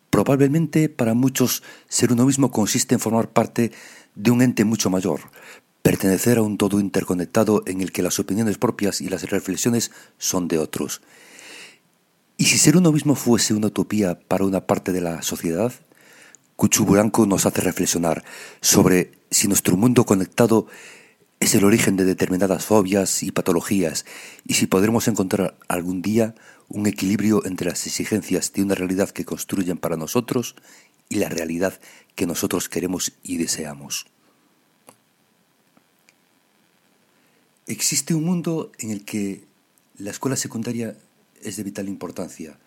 Probablemente 0.09 0.87
para 0.87 1.13
muchos 1.13 1.61
ser 1.89 2.13
uno 2.13 2.25
mismo 2.25 2.49
consiste 2.51 2.95
en 2.95 3.01
formar 3.01 3.29
parte 3.29 3.71
de 4.15 4.31
un 4.31 4.41
ente 4.41 4.63
mucho 4.63 4.89
mayor, 4.89 5.19
pertenecer 5.81 6.37
a 6.37 6.41
un 6.41 6.57
todo 6.57 6.79
interconectado 6.79 7.63
en 7.65 7.81
el 7.81 7.91
que 7.91 8.01
las 8.01 8.17
opiniones 8.19 8.57
propias 8.57 9.01
y 9.01 9.09
las 9.09 9.29
reflexiones 9.29 9.91
son 10.17 10.47
de 10.47 10.57
otros. 10.57 11.01
¿Y 12.37 12.45
si 12.45 12.57
ser 12.57 12.77
uno 12.77 12.91
mismo 12.91 13.15
fuese 13.15 13.53
una 13.53 13.67
utopía 13.67 14.19
para 14.19 14.45
una 14.45 14.65
parte 14.65 14.91
de 14.93 15.01
la 15.01 15.21
sociedad? 15.21 15.73
Cuchuburanco 16.55 17.25
nos 17.25 17.45
hace 17.45 17.61
reflexionar 17.61 18.23
sobre 18.61 19.11
si 19.29 19.47
nuestro 19.47 19.75
mundo 19.75 20.05
conectado 20.05 20.67
es 21.39 21.53
el 21.53 21.65
origen 21.65 21.97
de 21.97 22.05
determinadas 22.05 22.65
fobias 22.65 23.23
y 23.23 23.31
patologías 23.31 24.05
y 24.45 24.53
si 24.53 24.65
podremos 24.65 25.07
encontrar 25.07 25.57
algún 25.67 26.01
día 26.01 26.33
un 26.69 26.87
equilibrio 26.87 27.45
entre 27.45 27.69
las 27.69 27.85
exigencias 27.85 28.53
de 28.53 28.63
una 28.63 28.75
realidad 28.75 29.09
que 29.09 29.25
construyen 29.25 29.77
para 29.77 29.97
nosotros 29.97 30.55
y 31.09 31.15
la 31.15 31.29
realidad 31.29 31.79
que 32.15 32.25
nosotros 32.25 32.69
queremos 32.69 33.11
y 33.21 33.37
deseamos. 33.37 34.07
Existe 37.67 38.13
un 38.13 38.23
mundo 38.23 38.71
en 38.79 38.91
el 38.91 39.03
que 39.03 39.43
la 39.97 40.11
escuela 40.11 40.35
secundaria 40.35 40.97
es 41.41 41.57
de 41.57 41.63
vital 41.63 41.89
importancia, 41.89 42.57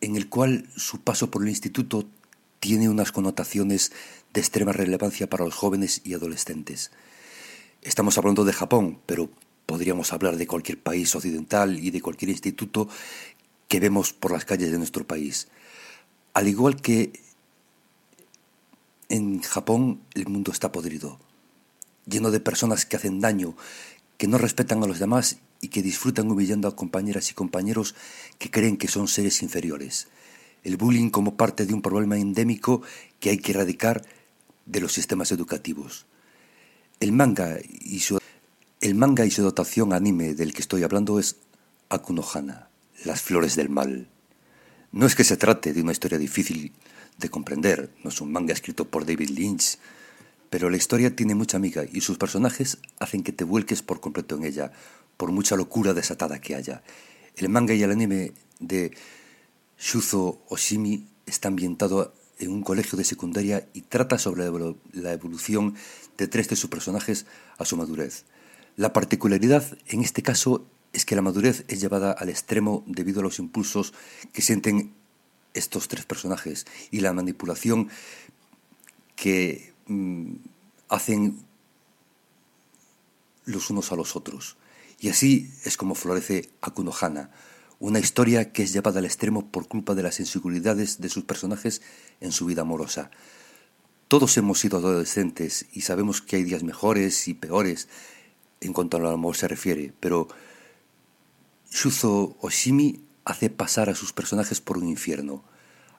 en 0.00 0.16
el 0.16 0.28
cual 0.28 0.68
su 0.76 1.00
paso 1.00 1.30
por 1.30 1.42
el 1.42 1.48
instituto 1.48 2.06
tiene 2.60 2.88
unas 2.88 3.12
connotaciones 3.12 3.92
de 4.32 4.40
extrema 4.40 4.72
relevancia 4.72 5.28
para 5.28 5.44
los 5.44 5.54
jóvenes 5.54 6.00
y 6.04 6.14
adolescentes. 6.14 6.90
Estamos 7.82 8.18
hablando 8.18 8.44
de 8.44 8.52
Japón, 8.52 9.00
pero 9.06 9.30
podríamos 9.66 10.12
hablar 10.12 10.36
de 10.36 10.46
cualquier 10.46 10.80
país 10.80 11.14
occidental 11.14 11.78
y 11.78 11.90
de 11.90 12.00
cualquier 12.00 12.30
instituto 12.30 12.88
que 13.68 13.80
vemos 13.80 14.12
por 14.12 14.32
las 14.32 14.44
calles 14.44 14.70
de 14.70 14.78
nuestro 14.78 15.06
país. 15.06 15.48
Al 16.34 16.48
igual 16.48 16.80
que 16.80 17.12
en 19.08 19.40
Japón 19.42 20.00
el 20.14 20.26
mundo 20.26 20.52
está 20.52 20.72
podrido, 20.72 21.18
lleno 22.06 22.30
de 22.30 22.40
personas 22.40 22.86
que 22.86 22.96
hacen 22.96 23.20
daño, 23.20 23.56
que 24.18 24.28
no 24.28 24.38
respetan 24.38 24.82
a 24.82 24.86
los 24.86 24.98
demás 24.98 25.38
y 25.60 25.68
que 25.68 25.82
disfrutan 25.82 26.30
humillando 26.30 26.68
a 26.68 26.76
compañeras 26.76 27.30
y 27.30 27.34
compañeros 27.34 27.94
que 28.38 28.50
creen 28.50 28.76
que 28.76 28.88
son 28.88 29.08
seres 29.08 29.42
inferiores. 29.42 30.08
El 30.66 30.76
bullying 30.78 31.10
como 31.10 31.36
parte 31.36 31.64
de 31.64 31.74
un 31.74 31.80
problema 31.80 32.18
endémico 32.18 32.82
que 33.20 33.30
hay 33.30 33.38
que 33.38 33.52
erradicar 33.52 34.04
de 34.64 34.80
los 34.80 34.92
sistemas 34.92 35.30
educativos. 35.30 36.06
El 36.98 37.12
manga 37.12 37.58
y 37.70 38.00
su 38.00 38.18
el 38.80 38.94
manga 38.96 39.24
y 39.24 39.30
su 39.30 39.44
dotación 39.44 39.92
anime 39.92 40.34
del 40.34 40.52
que 40.52 40.62
estoy 40.62 40.82
hablando 40.82 41.20
es 41.20 41.36
Akunohana, 41.88 42.68
Las 43.04 43.22
Flores 43.22 43.54
del 43.54 43.68
Mal. 43.68 44.08
No 44.90 45.06
es 45.06 45.14
que 45.14 45.22
se 45.22 45.36
trate 45.36 45.72
de 45.72 45.82
una 45.82 45.92
historia 45.92 46.18
difícil 46.18 46.72
de 47.16 47.28
comprender, 47.28 47.92
no 48.02 48.10
es 48.10 48.20
un 48.20 48.32
manga 48.32 48.52
escrito 48.52 48.86
por 48.88 49.06
David 49.06 49.30
Lynch, 49.30 49.78
pero 50.50 50.68
la 50.68 50.78
historia 50.78 51.14
tiene 51.14 51.36
mucha 51.36 51.58
amiga 51.58 51.84
y 51.92 52.00
sus 52.00 52.18
personajes 52.18 52.78
hacen 52.98 53.22
que 53.22 53.30
te 53.30 53.44
vuelques 53.44 53.82
por 53.82 54.00
completo 54.00 54.34
en 54.34 54.42
ella, 54.42 54.72
por 55.16 55.30
mucha 55.30 55.54
locura 55.54 55.94
desatada 55.94 56.40
que 56.40 56.56
haya. 56.56 56.82
El 57.36 57.50
manga 57.50 57.72
y 57.72 57.84
el 57.84 57.92
anime 57.92 58.32
de 58.58 58.90
Shuzo 59.78 60.42
Oshimi 60.48 61.06
está 61.26 61.48
ambientado 61.48 62.14
en 62.38 62.50
un 62.50 62.62
colegio 62.62 62.98
de 62.98 63.04
secundaria 63.04 63.68
y 63.72 63.82
trata 63.82 64.18
sobre 64.18 64.44
la 64.92 65.12
evolución 65.12 65.74
de 66.16 66.28
tres 66.28 66.48
de 66.48 66.56
sus 66.56 66.70
personajes 66.70 67.26
a 67.58 67.64
su 67.64 67.76
madurez. 67.76 68.24
La 68.76 68.92
particularidad 68.92 69.64
en 69.86 70.02
este 70.02 70.22
caso 70.22 70.66
es 70.92 71.04
que 71.04 71.16
la 71.16 71.22
madurez 71.22 71.64
es 71.68 71.80
llevada 71.80 72.12
al 72.12 72.28
extremo 72.28 72.84
debido 72.86 73.20
a 73.20 73.22
los 73.22 73.38
impulsos 73.38 73.92
que 74.32 74.42
sienten 74.42 74.94
estos 75.54 75.88
tres 75.88 76.04
personajes 76.04 76.66
y 76.90 77.00
la 77.00 77.12
manipulación 77.12 77.88
que 79.14 79.72
mm, 79.86 80.34
hacen 80.88 81.38
los 83.46 83.70
unos 83.70 83.92
a 83.92 83.96
los 83.96 84.16
otros. 84.16 84.56
Y 85.00 85.08
así 85.08 85.50
es 85.64 85.76
como 85.76 85.94
florece 85.94 86.50
Akunohana, 86.60 87.30
una 87.78 87.98
historia 87.98 88.52
que 88.52 88.62
es 88.62 88.72
llevada 88.72 89.00
al 89.00 89.04
extremo 89.04 89.46
por 89.48 89.68
culpa 89.68 89.94
de 89.94 90.02
las 90.02 90.20
inseguridades 90.20 91.00
de 91.00 91.08
sus 91.08 91.24
personajes 91.24 91.82
en 92.20 92.32
su 92.32 92.46
vida 92.46 92.62
amorosa. 92.62 93.10
Todos 94.08 94.36
hemos 94.38 94.60
sido 94.60 94.78
adolescentes 94.78 95.66
y 95.72 95.82
sabemos 95.82 96.22
que 96.22 96.36
hay 96.36 96.44
días 96.44 96.62
mejores 96.62 97.28
y 97.28 97.34
peores 97.34 97.88
en 98.60 98.72
cuanto 98.72 98.96
al 98.96 99.06
amor 99.06 99.36
se 99.36 99.48
refiere, 99.48 99.92
pero 100.00 100.28
Shuzo 101.70 102.36
Oshimi 102.40 103.00
hace 103.24 103.50
pasar 103.50 103.90
a 103.90 103.94
sus 103.94 104.12
personajes 104.12 104.60
por 104.60 104.78
un 104.78 104.88
infierno. 104.88 105.44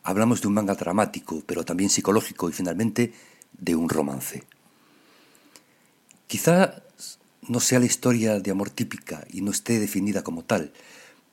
Hablamos 0.03 0.41
de 0.41 0.47
un 0.47 0.53
manga 0.53 0.73
dramático, 0.73 1.43
pero 1.45 1.65
también 1.65 1.89
psicológico 1.89 2.49
y 2.49 2.53
finalmente 2.53 3.13
de 3.57 3.75
un 3.75 3.89
romance. 3.89 4.43
Quizá 6.27 6.81
no 7.47 7.59
sea 7.59 7.79
la 7.79 7.85
historia 7.85 8.39
de 8.39 8.51
amor 8.51 8.69
típica 8.69 9.25
y 9.29 9.41
no 9.41 9.51
esté 9.51 9.79
definida 9.79 10.23
como 10.23 10.43
tal, 10.43 10.73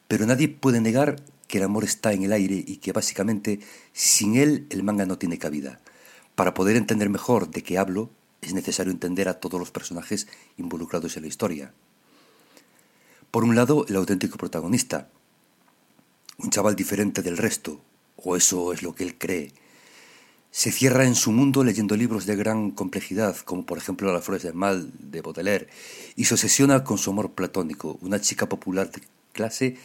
pero 0.09 0.27
nadie 0.27 0.49
puede 0.49 0.81
negar 0.81 1.17
que 1.49 1.59
el 1.59 1.65
amor 1.65 1.85
está 1.85 2.13
en 2.13 2.23
el 2.23 2.33
aire 2.33 2.63
y 2.67 2.79
que 2.79 2.93
básicamente 2.93 3.61
sin 3.93 4.37
él 4.37 4.67
el 4.71 4.83
manga 4.83 5.07
no 5.07 5.19
tiene 5.19 5.39
cabida. 5.39 5.81
Para 6.35 6.55
poder 6.55 6.77
entender 6.77 7.09
mejor 7.11 7.51
de 7.51 7.63
qué 7.63 7.79
hablo, 7.79 8.11
es 8.41 8.55
necesario 8.55 8.93
entender 8.93 9.29
a 9.29 9.41
todos 9.41 9.59
los 9.59 9.71
personajes 9.71 10.27
involucrados 10.57 11.17
en 11.17 11.23
la 11.23 11.29
historia. 11.29 11.73
Por 13.31 13.45
un 13.45 13.57
lado, 13.57 13.87
el 13.89 13.97
auténtico 13.97 14.37
protagonista, 14.37 15.09
un 16.39 16.51
chaval 16.51 16.77
diferente 16.77 17.23
del 17.23 17.37
resto, 17.37 17.81
o 18.17 18.37
eso 18.37 18.73
es 18.73 18.83
lo 18.83 18.95
que 18.95 19.05
él 19.05 19.19
cree. 19.19 19.53
Se 20.51 20.71
cierra 20.71 21.05
en 21.05 21.17
su 21.17 21.33
mundo 21.33 21.65
leyendo 21.65 21.97
libros 21.97 22.27
de 22.27 22.37
gran 22.37 22.71
complejidad, 22.71 23.37
como 23.39 23.67
por 23.67 23.79
ejemplo 23.79 24.13
Las 24.13 24.25
flores 24.25 24.45
del 24.45 24.55
mal 24.55 24.93
de 24.99 25.21
Baudelaire, 25.21 25.69
y 26.15 26.27
se 26.27 26.35
obsesiona 26.35 26.85
con 26.85 26.99
su 26.99 27.11
amor 27.11 27.33
platónico, 27.33 27.99
una 28.03 28.21
chica 28.21 28.49
popular 28.49 28.91
clase 29.35 29.77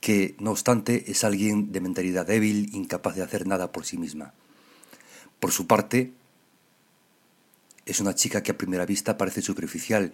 que, 0.00 0.36
no 0.38 0.52
obstante, 0.52 1.10
es 1.10 1.24
alguien 1.24 1.72
de 1.72 1.80
mentalidad 1.80 2.26
débil, 2.26 2.70
incapaz 2.72 3.16
de 3.16 3.24
hacer 3.24 3.48
nada 3.48 3.72
por 3.72 3.84
sí 3.84 3.98
misma. 3.98 4.34
Por 5.40 5.50
su 5.50 5.66
parte, 5.66 6.12
es 7.86 7.98
una 7.98 8.14
chica 8.14 8.42
que 8.42 8.52
a 8.52 8.58
primera 8.58 8.86
vista 8.86 9.18
parece 9.18 9.42
superficial 9.42 10.12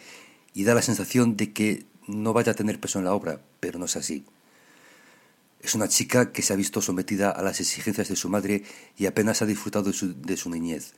y 0.55 0.65
da 0.65 0.75
la 0.75 0.81
sensación 0.81 1.37
de 1.37 1.53
que 1.53 1.85
no 2.07 2.33
vaya 2.33 2.53
a 2.53 2.55
tener 2.55 2.81
peso 2.81 2.99
en 2.99 3.05
la 3.05 3.15
obra, 3.15 3.41
pero 3.61 3.79
no 3.79 3.85
es 3.85 3.97
así. 3.97 4.25
Es 5.61 5.75
una 5.75 5.89
chica 5.89 6.33
que 6.33 6.43
se 6.43 6.53
ha 6.53 6.57
visto 6.57 6.83
sometida 6.83 7.31
a 7.31 7.43
las 7.43 7.61
exigencias 7.61 8.09
de 8.09 8.17
su 8.17 8.29
madre 8.29 8.65
y 8.97 9.07
apenas 9.07 9.43
ha 9.43 9.47
disfrutado 9.47 9.87
de 9.87 9.93
su, 9.93 10.21
de 10.21 10.37
su 10.37 10.51
niñez. 10.51 10.95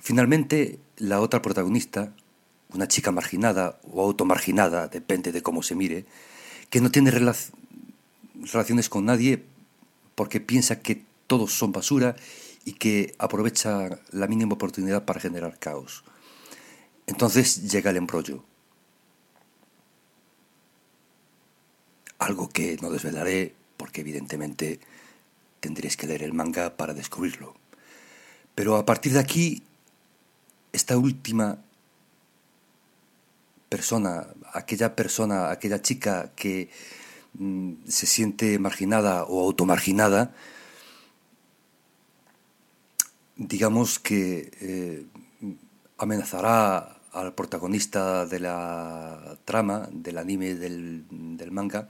Finalmente, 0.00 0.78
la 0.96 1.20
otra 1.20 1.42
protagonista, 1.42 2.12
una 2.74 2.88
chica 2.88 3.10
marginada 3.10 3.78
o 3.90 4.02
automarginada, 4.02 4.88
depende 4.88 5.32
de 5.32 5.42
cómo 5.42 5.62
se 5.62 5.74
mire, 5.74 6.06
que 6.70 6.80
no 6.80 6.90
tiene 6.90 7.10
relaciones 7.10 8.88
con 8.88 9.04
nadie 9.04 9.44
porque 10.14 10.40
piensa 10.40 10.80
que 10.80 11.04
todos 11.26 11.52
son 11.52 11.72
basura 11.72 12.16
y 12.64 12.74
que 12.74 13.14
aprovecha 13.18 14.00
la 14.10 14.26
mínima 14.26 14.54
oportunidad 14.54 15.04
para 15.04 15.20
generar 15.20 15.58
caos. 15.58 16.04
Entonces 17.06 17.70
llega 17.70 17.90
el 17.90 17.96
embrollo. 17.96 18.44
Algo 22.18 22.48
que 22.48 22.78
no 22.80 22.90
desvelaré 22.90 23.54
porque 23.76 24.02
evidentemente 24.02 24.78
tendréis 25.60 25.96
que 25.96 26.06
leer 26.06 26.22
el 26.22 26.32
manga 26.32 26.76
para 26.76 26.94
descubrirlo. 26.94 27.54
Pero 28.54 28.76
a 28.76 28.86
partir 28.86 29.12
de 29.12 29.18
aquí, 29.18 29.62
esta 30.72 30.96
última 30.98 31.58
persona, 33.72 34.28
aquella 34.52 34.94
persona, 34.94 35.50
aquella 35.50 35.80
chica 35.80 36.30
que 36.36 36.68
mm, 37.40 37.88
se 37.88 38.04
siente 38.04 38.58
marginada 38.58 39.24
o 39.24 39.40
automarginada, 39.40 40.34
digamos 43.36 43.98
que 43.98 44.52
eh, 44.60 45.06
amenazará 45.96 47.00
al 47.12 47.32
protagonista 47.32 48.26
de 48.26 48.40
la 48.40 49.38
trama, 49.46 49.88
del 49.90 50.18
anime, 50.18 50.54
del, 50.54 51.50
manga, 51.50 51.88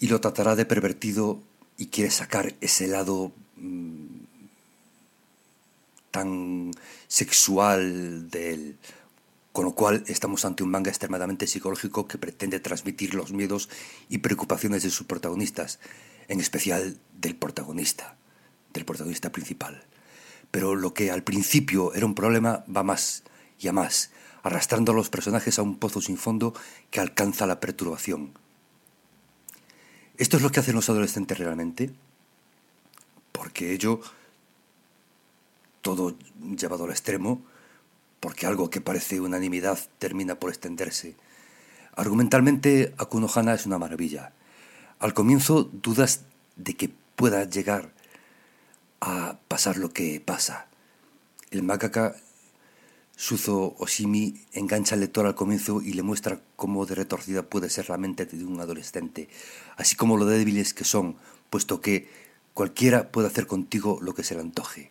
y 0.00 0.08
lo 0.08 0.20
tratará 0.20 0.56
de 0.56 0.66
pervertido 0.66 1.40
y 1.78 1.86
quiere 1.86 2.10
sacar 2.10 2.54
ese 2.60 2.88
lado 2.88 3.30
mm, 3.54 4.26
tan 6.10 6.72
sexual 7.06 8.28
de. 8.30 8.74
Con 9.56 9.64
lo 9.64 9.72
cual 9.72 10.04
estamos 10.06 10.44
ante 10.44 10.64
un 10.64 10.68
manga 10.68 10.90
extremadamente 10.90 11.46
psicológico 11.46 12.06
que 12.06 12.18
pretende 12.18 12.60
transmitir 12.60 13.14
los 13.14 13.32
miedos 13.32 13.70
y 14.10 14.18
preocupaciones 14.18 14.82
de 14.82 14.90
sus 14.90 15.06
protagonistas, 15.06 15.78
en 16.28 16.40
especial 16.40 16.98
del 17.18 17.36
protagonista, 17.36 18.18
del 18.74 18.84
protagonista 18.84 19.32
principal. 19.32 19.82
Pero 20.50 20.74
lo 20.74 20.92
que 20.92 21.10
al 21.10 21.22
principio 21.22 21.94
era 21.94 22.04
un 22.04 22.14
problema 22.14 22.66
va 22.68 22.82
más 22.82 23.22
y 23.58 23.68
a 23.68 23.72
más, 23.72 24.10
arrastrando 24.42 24.92
a 24.92 24.94
los 24.94 25.08
personajes 25.08 25.58
a 25.58 25.62
un 25.62 25.78
pozo 25.78 26.02
sin 26.02 26.18
fondo 26.18 26.52
que 26.90 27.00
alcanza 27.00 27.46
la 27.46 27.58
perturbación. 27.58 28.34
¿Esto 30.18 30.36
es 30.36 30.42
lo 30.42 30.50
que 30.50 30.60
hacen 30.60 30.74
los 30.74 30.90
adolescentes 30.90 31.38
realmente? 31.38 31.94
Porque 33.32 33.72
ello, 33.72 34.02
todo 35.80 36.14
llevado 36.58 36.84
al 36.84 36.90
extremo, 36.90 37.42
porque 38.26 38.44
algo 38.44 38.70
que 38.70 38.80
parece 38.80 39.20
unanimidad 39.20 39.78
termina 40.00 40.34
por 40.34 40.50
extenderse. 40.50 41.14
Argumentalmente, 41.94 42.92
Akunohana 42.98 43.54
es 43.54 43.66
una 43.66 43.78
maravilla. 43.78 44.32
Al 44.98 45.14
comienzo 45.14 45.62
dudas 45.62 46.22
de 46.56 46.74
que 46.74 46.90
pueda 47.14 47.44
llegar 47.44 47.92
a 49.00 49.38
pasar 49.46 49.76
lo 49.76 49.90
que 49.90 50.20
pasa. 50.20 50.66
El 51.52 51.62
mangaka 51.62 52.16
Suzo 53.14 53.76
Oshimi 53.78 54.44
engancha 54.52 54.96
al 54.96 55.02
lector 55.02 55.24
al 55.24 55.36
comienzo 55.36 55.80
y 55.80 55.92
le 55.92 56.02
muestra 56.02 56.40
cómo 56.56 56.84
de 56.84 56.96
retorcida 56.96 57.44
puede 57.44 57.70
ser 57.70 57.90
la 57.90 57.96
mente 57.96 58.26
de 58.26 58.44
un 58.44 58.58
adolescente, 58.58 59.28
así 59.76 59.94
como 59.94 60.16
lo 60.16 60.26
débiles 60.26 60.74
que 60.74 60.82
son, 60.82 61.14
puesto 61.48 61.80
que 61.80 62.10
cualquiera 62.54 63.12
puede 63.12 63.28
hacer 63.28 63.46
contigo 63.46 64.00
lo 64.02 64.16
que 64.16 64.24
se 64.24 64.34
le 64.34 64.40
antoje. 64.40 64.90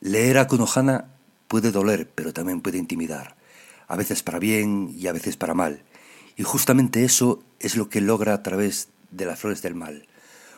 Leer 0.00 0.38
a 0.38 0.46
Konohana 0.46 1.19
puede 1.50 1.72
doler, 1.72 2.08
pero 2.14 2.32
también 2.32 2.60
puede 2.60 2.78
intimidar, 2.78 3.34
a 3.88 3.96
veces 3.96 4.22
para 4.22 4.38
bien 4.38 4.94
y 4.96 5.08
a 5.08 5.12
veces 5.12 5.36
para 5.36 5.52
mal. 5.52 5.82
Y 6.36 6.44
justamente 6.44 7.02
eso 7.02 7.42
es 7.58 7.74
lo 7.74 7.88
que 7.88 8.00
logra 8.00 8.34
a 8.34 8.42
través 8.44 8.86
de 9.10 9.26
las 9.26 9.40
flores 9.40 9.60
del 9.60 9.74
mal. 9.74 10.06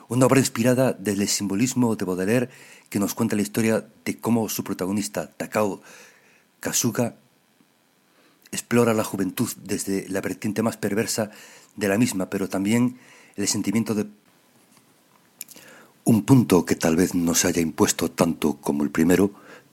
Una 0.09 0.27
obra 0.27 0.39
inspirada 0.39 0.93
del 0.93 1.27
simbolismo 1.29 1.97
de 1.97 2.05
Baudelaire 2.05 2.51
que 2.91 2.99
nos 2.99 3.15
cuenta 3.15 3.37
la 3.37 3.41
historia 3.41 3.89
de 4.05 4.19
cómo 4.19 4.51
su 4.51 4.65
protagonista, 4.65 5.31
Takao 5.31 5.81
Kasuga, 6.61 7.17
explora 8.51 8.93
la 8.93 9.03
juventud 9.03 9.51
desde 9.65 10.07
la 10.11 10.21
vertiente 10.21 10.63
más 10.63 10.77
perversa 10.77 11.31
de 11.75 11.89
la 11.89 11.97
misma, 11.97 12.29
pero 12.29 12.51
también 12.51 12.99
el 13.37 13.49
sentimiento 13.49 13.95
de 13.95 14.09
un 16.05 16.23
punto 16.25 16.67
que 16.67 16.77
tal 16.77 16.97
vez 16.97 17.15
no 17.15 17.35
se 17.35 17.49
haya 17.49 17.63
impuesto 17.63 18.11
tanto 18.11 18.59
como 18.59 18.85
el 18.85 18.91
primero, 18.91 19.33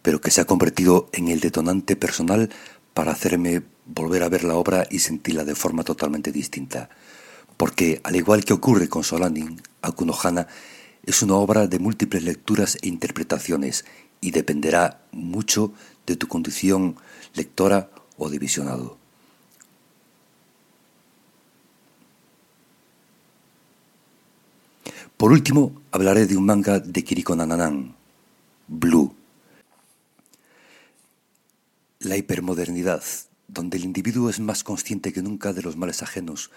pero 0.10 0.22
que 0.22 0.32
se 0.32 0.42
ha 0.42 0.46
convertido 0.46 1.08
en 1.14 1.28
el 1.28 1.40
detonante 1.40 1.96
personal 1.96 2.50
para 2.96 3.12
hacerme 3.12 3.62
volver 3.86 4.24
a 4.24 4.28
ver 4.28 4.44
la 4.44 4.56
obra 4.56 4.88
y 4.90 4.98
sentirla 4.98 5.46
de 5.46 5.54
forma 5.54 5.84
totalmente 5.84 6.32
distinta. 6.32 6.90
Porque, 7.58 8.02
al 8.04 8.16
igual 8.16 8.44
que 8.44 8.54
ocurre 8.54 8.90
con 8.90 9.04
Solanin, 9.04 9.62
Akunohana 9.84 10.48
es 11.06 11.22
una 11.22 11.36
obra 11.36 11.68
de 11.68 11.78
múltiples 11.78 12.24
lecturas 12.24 12.80
e 12.82 12.88
interpretaciones 12.88 13.86
y 14.20 14.32
dependerá 14.32 15.04
mucho 15.12 15.74
de 16.08 16.16
tu 16.16 16.28
condición 16.28 16.96
lectora 17.36 17.92
o 18.18 18.32
de 18.32 18.40
visionado. 18.40 18.98
Por 25.18 25.32
último, 25.32 25.80
hablaré 25.92 26.26
de 26.26 26.36
un 26.36 26.48
manga 26.48 26.80
de 26.80 27.04
Kiriko 27.04 27.36
Nananan, 27.36 27.94
Blue 28.68 29.19
la 32.00 32.16
hipermodernidad, 32.16 33.04
donde 33.50 33.78
el 33.78 33.84
individuo 33.84 34.30
es 34.30 34.40
más 34.40 34.64
consciente 34.64 35.12
que 35.12 35.22
nunca 35.22 35.52
de 35.52 35.62
los 35.62 35.76
males 35.76 36.02
ajenos, 36.02 36.50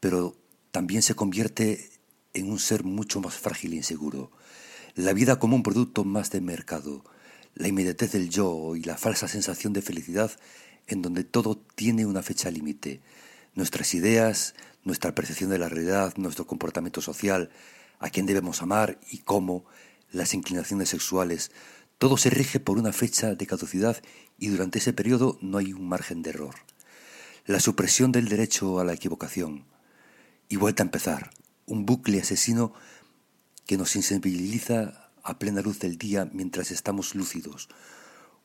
pero 0.00 0.36
también 0.70 1.00
se 1.00 1.14
convierte 1.14 1.90
en 2.34 2.50
un 2.50 2.58
ser 2.58 2.84
mucho 2.84 3.20
más 3.20 3.34
frágil 3.34 3.72
e 3.72 3.76
inseguro. 3.76 4.30
La 4.94 5.14
vida 5.14 5.38
como 5.38 5.56
un 5.56 5.62
producto 5.62 6.04
más 6.04 6.30
de 6.30 6.42
mercado, 6.42 7.04
la 7.54 7.68
inmediatez 7.68 8.12
del 8.12 8.28
yo 8.28 8.76
y 8.76 8.82
la 8.82 8.98
falsa 8.98 9.28
sensación 9.28 9.72
de 9.72 9.80
felicidad 9.80 10.32
en 10.86 11.00
donde 11.00 11.24
todo 11.24 11.56
tiene 11.56 12.04
una 12.04 12.22
fecha 12.22 12.50
límite. 12.50 13.00
Nuestras 13.54 13.94
ideas, 13.94 14.54
nuestra 14.84 15.14
percepción 15.14 15.48
de 15.48 15.58
la 15.58 15.70
realidad, 15.70 16.14
nuestro 16.16 16.46
comportamiento 16.46 17.00
social, 17.00 17.50
a 17.98 18.10
quién 18.10 18.26
debemos 18.26 18.60
amar 18.60 18.98
y 19.10 19.18
cómo, 19.18 19.64
las 20.10 20.34
inclinaciones 20.34 20.90
sexuales, 20.90 21.50
todo 22.02 22.16
se 22.16 22.30
rige 22.30 22.58
por 22.58 22.78
una 22.78 22.92
fecha 22.92 23.36
de 23.36 23.46
caducidad 23.46 24.02
y 24.42 24.48
durante 24.48 24.80
ese 24.80 24.92
periodo 24.92 25.38
no 25.40 25.58
hay 25.58 25.72
un 25.72 25.88
margen 25.88 26.22
de 26.22 26.30
error. 26.30 26.56
La 27.46 27.60
supresión 27.60 28.10
del 28.10 28.28
derecho 28.28 28.80
a 28.80 28.84
la 28.84 28.92
equivocación. 28.92 29.66
Y 30.48 30.56
vuelta 30.56 30.82
a 30.82 30.86
empezar, 30.86 31.30
un 31.64 31.86
bucle 31.86 32.20
asesino 32.20 32.74
que 33.66 33.76
nos 33.76 33.94
insensibiliza 33.94 35.12
a 35.22 35.38
plena 35.38 35.62
luz 35.62 35.78
del 35.78 35.96
día 35.96 36.28
mientras 36.32 36.72
estamos 36.72 37.14
lúcidos. 37.14 37.68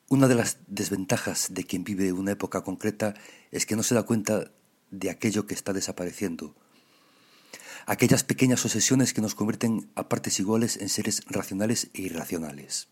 Una 0.07 0.27
de 0.27 0.35
las 0.35 0.59
desventajas 0.67 1.47
de 1.49 1.63
quien 1.63 1.83
vive 1.83 2.13
una 2.13 2.33
época 2.33 2.61
concreta 2.61 3.15
es 3.49 3.65
que 3.65 3.75
no 3.75 3.81
se 3.81 3.95
da 3.95 4.03
cuenta 4.03 4.51
de 4.91 5.09
aquello 5.09 5.47
que 5.47 5.55
está 5.55 5.73
desapareciendo. 5.73 6.55
Aquellas 7.87 8.23
pequeñas 8.23 8.63
obsesiones 8.63 9.15
que 9.15 9.21
nos 9.21 9.33
convierten 9.33 9.89
a 9.95 10.09
partes 10.09 10.39
iguales 10.39 10.77
en 10.77 10.89
seres 10.89 11.23
racionales 11.25 11.89
e 11.95 12.03
irracionales. 12.03 12.87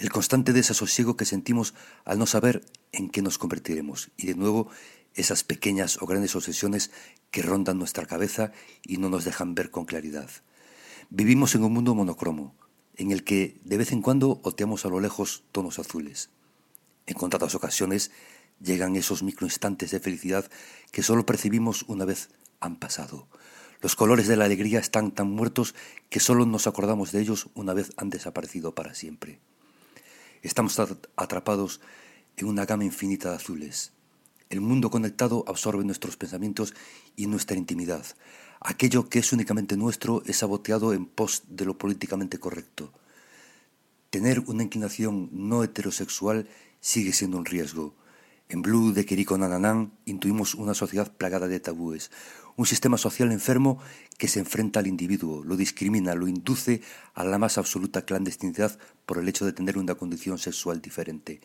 El 0.00 0.08
constante 0.08 0.54
desasosiego 0.54 1.14
que 1.18 1.26
sentimos 1.26 1.74
al 2.06 2.18
no 2.18 2.24
saber 2.24 2.64
en 2.90 3.10
qué 3.10 3.20
nos 3.20 3.36
convertiremos 3.36 4.10
y 4.16 4.28
de 4.28 4.34
nuevo 4.34 4.70
esas 5.14 5.44
pequeñas 5.44 6.00
o 6.00 6.06
grandes 6.06 6.34
obsesiones 6.34 6.90
que 7.30 7.42
rondan 7.42 7.78
nuestra 7.78 8.06
cabeza 8.06 8.50
y 8.82 8.96
no 8.96 9.10
nos 9.10 9.26
dejan 9.26 9.54
ver 9.54 9.70
con 9.70 9.84
claridad. 9.84 10.30
Vivimos 11.10 11.54
en 11.54 11.64
un 11.64 11.74
mundo 11.74 11.94
monocromo, 11.94 12.54
en 12.96 13.10
el 13.10 13.24
que 13.24 13.60
de 13.62 13.76
vez 13.76 13.92
en 13.92 14.00
cuando 14.00 14.40
oteamos 14.42 14.86
a 14.86 14.88
lo 14.88 15.00
lejos 15.00 15.44
tonos 15.52 15.78
azules. 15.78 16.30
En 17.06 17.14
contadas 17.14 17.54
ocasiones 17.54 18.10
llegan 18.58 18.96
esos 18.96 19.22
microinstantes 19.22 19.90
de 19.90 20.00
felicidad 20.00 20.50
que 20.92 21.02
solo 21.02 21.26
percibimos 21.26 21.82
una 21.88 22.06
vez 22.06 22.30
han 22.58 22.76
pasado. 22.76 23.28
Los 23.82 23.96
colores 23.96 24.28
de 24.28 24.36
la 24.38 24.46
alegría 24.46 24.80
están 24.80 25.10
tan 25.10 25.30
muertos 25.30 25.74
que 26.08 26.20
solo 26.20 26.46
nos 26.46 26.66
acordamos 26.66 27.12
de 27.12 27.20
ellos 27.20 27.50
una 27.52 27.74
vez 27.74 27.92
han 27.98 28.08
desaparecido 28.08 28.74
para 28.74 28.94
siempre. 28.94 29.40
Estamos 30.42 30.80
atrapados 31.16 31.80
en 32.36 32.46
una 32.46 32.64
gama 32.64 32.84
infinita 32.84 33.30
de 33.30 33.36
azules, 33.36 33.92
el 34.50 34.60
mundo 34.60 34.90
conectado 34.90 35.44
absorbe 35.46 35.84
nuestros 35.84 36.16
pensamientos 36.16 36.74
y 37.14 37.28
nuestra 37.28 37.56
intimidad. 37.56 38.04
Aquello 38.58 39.08
que 39.08 39.20
es 39.20 39.32
únicamente 39.32 39.76
nuestro 39.76 40.24
es 40.26 40.38
saboteado 40.38 40.92
en 40.92 41.06
pos 41.06 41.44
de 41.46 41.64
lo 41.64 41.78
políticamente 41.78 42.38
correcto. 42.40 42.92
Tener 44.10 44.40
una 44.40 44.64
inclinación 44.64 45.30
no 45.32 45.62
heterosexual 45.62 46.48
sigue 46.80 47.12
siendo 47.12 47.38
un 47.38 47.44
riesgo. 47.44 47.94
En 48.50 48.62
Blue 48.62 48.92
de 48.92 49.06
Kiriko 49.06 49.38
Nananán 49.38 49.92
intuimos 50.06 50.56
una 50.56 50.74
sociedad 50.74 51.12
plagada 51.16 51.46
de 51.46 51.60
tabúes, 51.60 52.10
un 52.56 52.66
sistema 52.66 52.98
social 52.98 53.30
enfermo 53.30 53.78
que 54.18 54.26
se 54.26 54.40
enfrenta 54.40 54.80
al 54.80 54.88
individuo, 54.88 55.44
lo 55.44 55.56
discrimina, 55.56 56.16
lo 56.16 56.26
induce 56.26 56.82
a 57.14 57.22
la 57.22 57.38
más 57.38 57.58
absoluta 57.58 58.04
clandestinidad 58.04 58.76
por 59.06 59.18
el 59.18 59.28
hecho 59.28 59.46
de 59.46 59.52
tener 59.52 59.78
una 59.78 59.94
condición 59.94 60.36
sexual 60.38 60.82
diferente. 60.82 61.40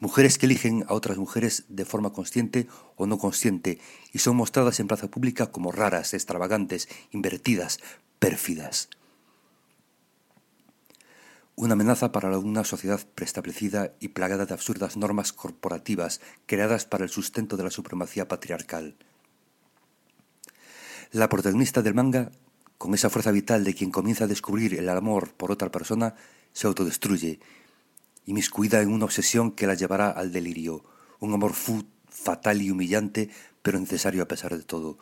Mujeres 0.00 0.36
que 0.36 0.44
eligen 0.44 0.84
a 0.86 0.92
otras 0.92 1.16
mujeres 1.16 1.64
de 1.70 1.86
forma 1.86 2.12
consciente 2.12 2.66
o 2.94 3.06
no 3.06 3.16
consciente 3.16 3.78
y 4.12 4.18
son 4.18 4.36
mostradas 4.36 4.80
en 4.80 4.86
plaza 4.86 5.08
pública 5.08 5.50
como 5.50 5.72
raras, 5.72 6.12
extravagantes, 6.12 6.90
invertidas, 7.10 7.78
pérfidas. 8.18 8.90
Una 11.56 11.74
amenaza 11.74 12.10
para 12.12 12.38
una 12.38 12.64
sociedad 12.64 13.00
preestablecida 13.14 13.92
y 14.00 14.08
plagada 14.08 14.46
de 14.46 14.54
absurdas 14.54 14.96
normas 14.96 15.32
corporativas 15.32 16.20
creadas 16.46 16.86
para 16.86 17.04
el 17.04 17.10
sustento 17.10 17.56
de 17.56 17.64
la 17.64 17.70
supremacía 17.70 18.28
patriarcal. 18.28 18.96
La 21.12 21.28
protagonista 21.28 21.82
del 21.82 21.94
manga, 21.94 22.30
con 22.78 22.94
esa 22.94 23.10
fuerza 23.10 23.30
vital 23.30 23.64
de 23.64 23.74
quien 23.74 23.90
comienza 23.90 24.24
a 24.24 24.28
descubrir 24.28 24.74
el 24.74 24.88
amor 24.88 25.34
por 25.34 25.50
otra 25.50 25.70
persona, 25.70 26.14
se 26.52 26.66
autodestruye, 26.66 27.40
inmiscuida 28.26 28.80
en 28.80 28.92
una 28.92 29.04
obsesión 29.04 29.52
que 29.52 29.66
la 29.66 29.74
llevará 29.74 30.10
al 30.10 30.32
delirio, 30.32 30.84
un 31.18 31.34
amor 31.34 31.52
fatal 32.08 32.62
y 32.62 32.70
humillante, 32.70 33.28
pero 33.60 33.78
necesario 33.78 34.22
a 34.22 34.28
pesar 34.28 34.56
de 34.56 34.62
todo, 34.62 34.98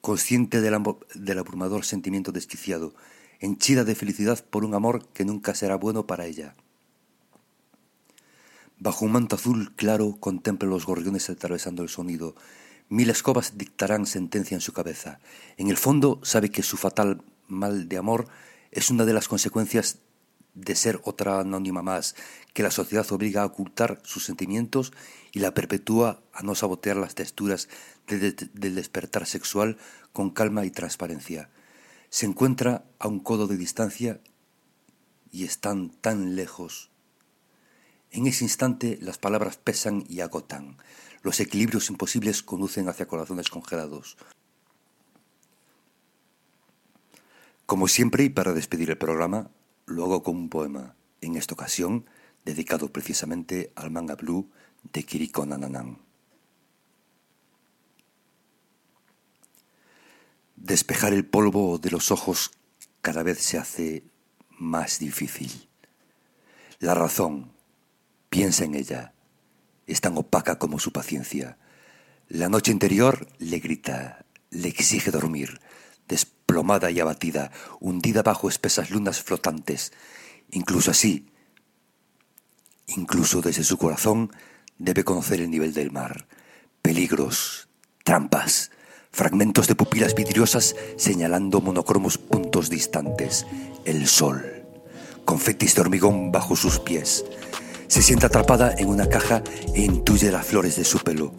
consciente 0.00 0.60
del, 0.60 0.82
del 1.14 1.38
abrumador 1.38 1.84
sentimiento 1.84 2.32
desquiciado, 2.32 2.94
henchida 3.40 3.84
de 3.84 3.94
felicidad 3.94 4.44
por 4.44 4.64
un 4.64 4.74
amor 4.74 5.08
que 5.08 5.24
nunca 5.24 5.54
será 5.54 5.76
bueno 5.76 6.06
para 6.06 6.26
ella. 6.26 6.54
Bajo 8.78 9.04
un 9.04 9.12
manto 9.12 9.36
azul 9.36 9.74
claro 9.76 10.16
contempla 10.20 10.68
los 10.68 10.86
gorriones 10.86 11.28
atravesando 11.28 11.82
el 11.82 11.88
sonido, 11.88 12.34
Mil 12.90 13.08
escobas 13.08 13.56
dictarán 13.56 14.04
sentencia 14.04 14.56
en 14.56 14.60
su 14.60 14.72
cabeza. 14.72 15.20
En 15.56 15.68
el 15.68 15.76
fondo 15.76 16.18
sabe 16.24 16.50
que 16.50 16.64
su 16.64 16.76
fatal 16.76 17.22
mal 17.46 17.88
de 17.88 17.96
amor 17.96 18.26
es 18.72 18.90
una 18.90 19.04
de 19.04 19.12
las 19.12 19.28
consecuencias 19.28 19.98
de 20.54 20.74
ser 20.74 21.00
otra 21.04 21.38
anónima 21.38 21.82
más, 21.82 22.16
que 22.52 22.64
la 22.64 22.72
sociedad 22.72 23.06
obliga 23.12 23.42
a 23.42 23.46
ocultar 23.46 24.00
sus 24.02 24.24
sentimientos 24.24 24.92
y 25.30 25.38
la 25.38 25.54
perpetúa 25.54 26.20
a 26.32 26.42
no 26.42 26.56
sabotear 26.56 26.96
las 26.96 27.14
texturas 27.14 27.68
del 28.08 28.74
despertar 28.74 29.24
sexual 29.24 29.76
con 30.12 30.30
calma 30.30 30.64
y 30.64 30.72
transparencia. 30.72 31.48
Se 32.10 32.26
encuentra 32.26 32.84
a 32.98 33.06
un 33.08 33.20
codo 33.20 33.46
de 33.46 33.56
distancia 33.56 34.20
y 35.30 35.44
están 35.44 35.90
tan 35.90 36.34
lejos. 36.34 36.90
En 38.10 38.26
ese 38.26 38.44
instante 38.44 38.98
las 39.00 39.16
palabras 39.16 39.56
pesan 39.56 40.04
y 40.08 40.20
agotan. 40.20 40.76
Los 41.22 41.38
equilibrios 41.38 41.88
imposibles 41.88 42.42
conducen 42.42 42.88
hacia 42.88 43.06
corazones 43.06 43.48
congelados. 43.48 44.16
Como 47.64 47.86
siempre, 47.86 48.24
y 48.24 48.28
para 48.28 48.52
despedir 48.52 48.90
el 48.90 48.98
programa, 48.98 49.48
lo 49.86 50.02
hago 50.04 50.24
con 50.24 50.34
un 50.36 50.48
poema, 50.48 50.96
en 51.20 51.36
esta 51.36 51.54
ocasión 51.54 52.06
dedicado 52.44 52.92
precisamente 52.92 53.72
al 53.76 53.92
manga 53.92 54.16
blue 54.16 54.50
de 54.92 55.04
Kiriko 55.04 55.46
Nananan. 55.46 56.09
Despejar 60.60 61.14
el 61.14 61.24
polvo 61.24 61.78
de 61.78 61.90
los 61.90 62.10
ojos 62.10 62.50
cada 63.00 63.22
vez 63.22 63.38
se 63.38 63.56
hace 63.56 64.04
más 64.50 64.98
difícil. 64.98 65.70
La 66.80 66.92
razón, 66.92 67.50
piensa 68.28 68.64
en 68.64 68.74
ella, 68.74 69.14
es 69.86 70.02
tan 70.02 70.18
opaca 70.18 70.58
como 70.58 70.78
su 70.78 70.92
paciencia. 70.92 71.56
La 72.28 72.50
noche 72.50 72.72
interior 72.72 73.26
le 73.38 73.58
grita, 73.58 74.26
le 74.50 74.68
exige 74.68 75.10
dormir, 75.10 75.62
desplomada 76.06 76.90
y 76.90 77.00
abatida, 77.00 77.50
hundida 77.80 78.22
bajo 78.22 78.50
espesas 78.50 78.90
lunas 78.90 79.22
flotantes. 79.22 79.94
Incluso 80.50 80.90
así, 80.90 81.32
incluso 82.86 83.40
desde 83.40 83.64
su 83.64 83.78
corazón, 83.78 84.30
debe 84.76 85.04
conocer 85.04 85.40
el 85.40 85.50
nivel 85.50 85.72
del 85.72 85.90
mar. 85.90 86.28
Peligros, 86.82 87.68
trampas, 88.04 88.70
fragmentos 89.10 89.66
de 89.68 89.74
pupilas 89.74 90.14
vidriosas 90.14 90.76
señalando 90.96 91.60
monocromos 91.60 92.18
puntos 92.18 92.70
distantes. 92.70 93.46
El 93.84 94.06
sol, 94.06 94.64
confetis 95.24 95.74
de 95.74 95.80
hormigón 95.80 96.32
bajo 96.32 96.56
sus 96.56 96.78
pies 96.78 97.24
se 97.90 98.02
siente 98.02 98.26
atrapada 98.26 98.72
en 98.78 98.88
una 98.88 99.08
caja 99.08 99.42
e 99.74 99.82
intuye 99.82 100.30
las 100.30 100.46
flores 100.46 100.76
de 100.76 100.84
su 100.84 101.00
pelo. 101.00 101.32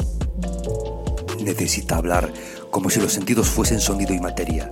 Necesita 1.41 1.95
hablar 1.95 2.34
como 2.69 2.89
si 2.89 2.99
los 2.99 3.13
sentidos 3.13 3.47
fuesen 3.47 3.80
sonido 3.80 4.13
y 4.13 4.19
materia. 4.19 4.67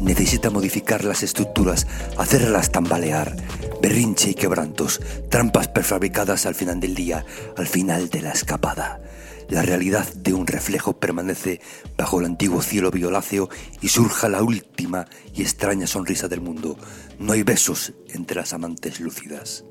Necesita 0.00 0.50
modificar 0.50 1.04
las 1.04 1.22
estructuras, 1.22 1.86
hacerlas 2.18 2.72
tambalear, 2.72 3.36
berrinche 3.80 4.30
y 4.30 4.34
quebrantos, 4.34 5.00
trampas 5.30 5.68
prefabricadas 5.68 6.44
al 6.44 6.56
final 6.56 6.80
del 6.80 6.96
día, 6.96 7.24
al 7.56 7.68
final 7.68 8.10
de 8.10 8.22
la 8.22 8.32
escapada. 8.32 9.00
La 9.48 9.62
realidad 9.62 10.12
de 10.14 10.32
un 10.32 10.46
reflejo 10.46 10.98
permanece 10.98 11.60
bajo 11.96 12.20
el 12.20 12.26
antiguo 12.26 12.62
cielo 12.62 12.90
violáceo 12.90 13.48
y 13.80 13.88
surja 13.88 14.28
la 14.28 14.42
última 14.42 15.06
y 15.34 15.42
extraña 15.42 15.86
sonrisa 15.86 16.28
del 16.28 16.40
mundo. 16.40 16.78
No 17.18 17.32
hay 17.32 17.42
besos 17.42 17.92
entre 18.08 18.36
las 18.36 18.52
amantes 18.52 19.00
lúcidas. 19.00 19.64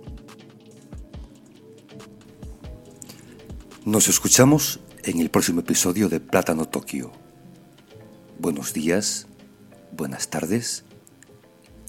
Nos 3.86 4.08
escuchamos 4.08 4.80
en 5.04 5.20
el 5.20 5.32
próximo 5.32 5.62
episodio 5.62 6.08
de 6.08 6.20
Plátano 6.20 6.68
Tokio. 6.68 7.12
Buenos 8.38 8.74
días, 8.74 9.28
buenas 9.92 10.30
tardes 10.30 10.84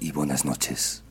y 0.01 0.13
buenas 0.13 0.45
noches. 0.45 1.02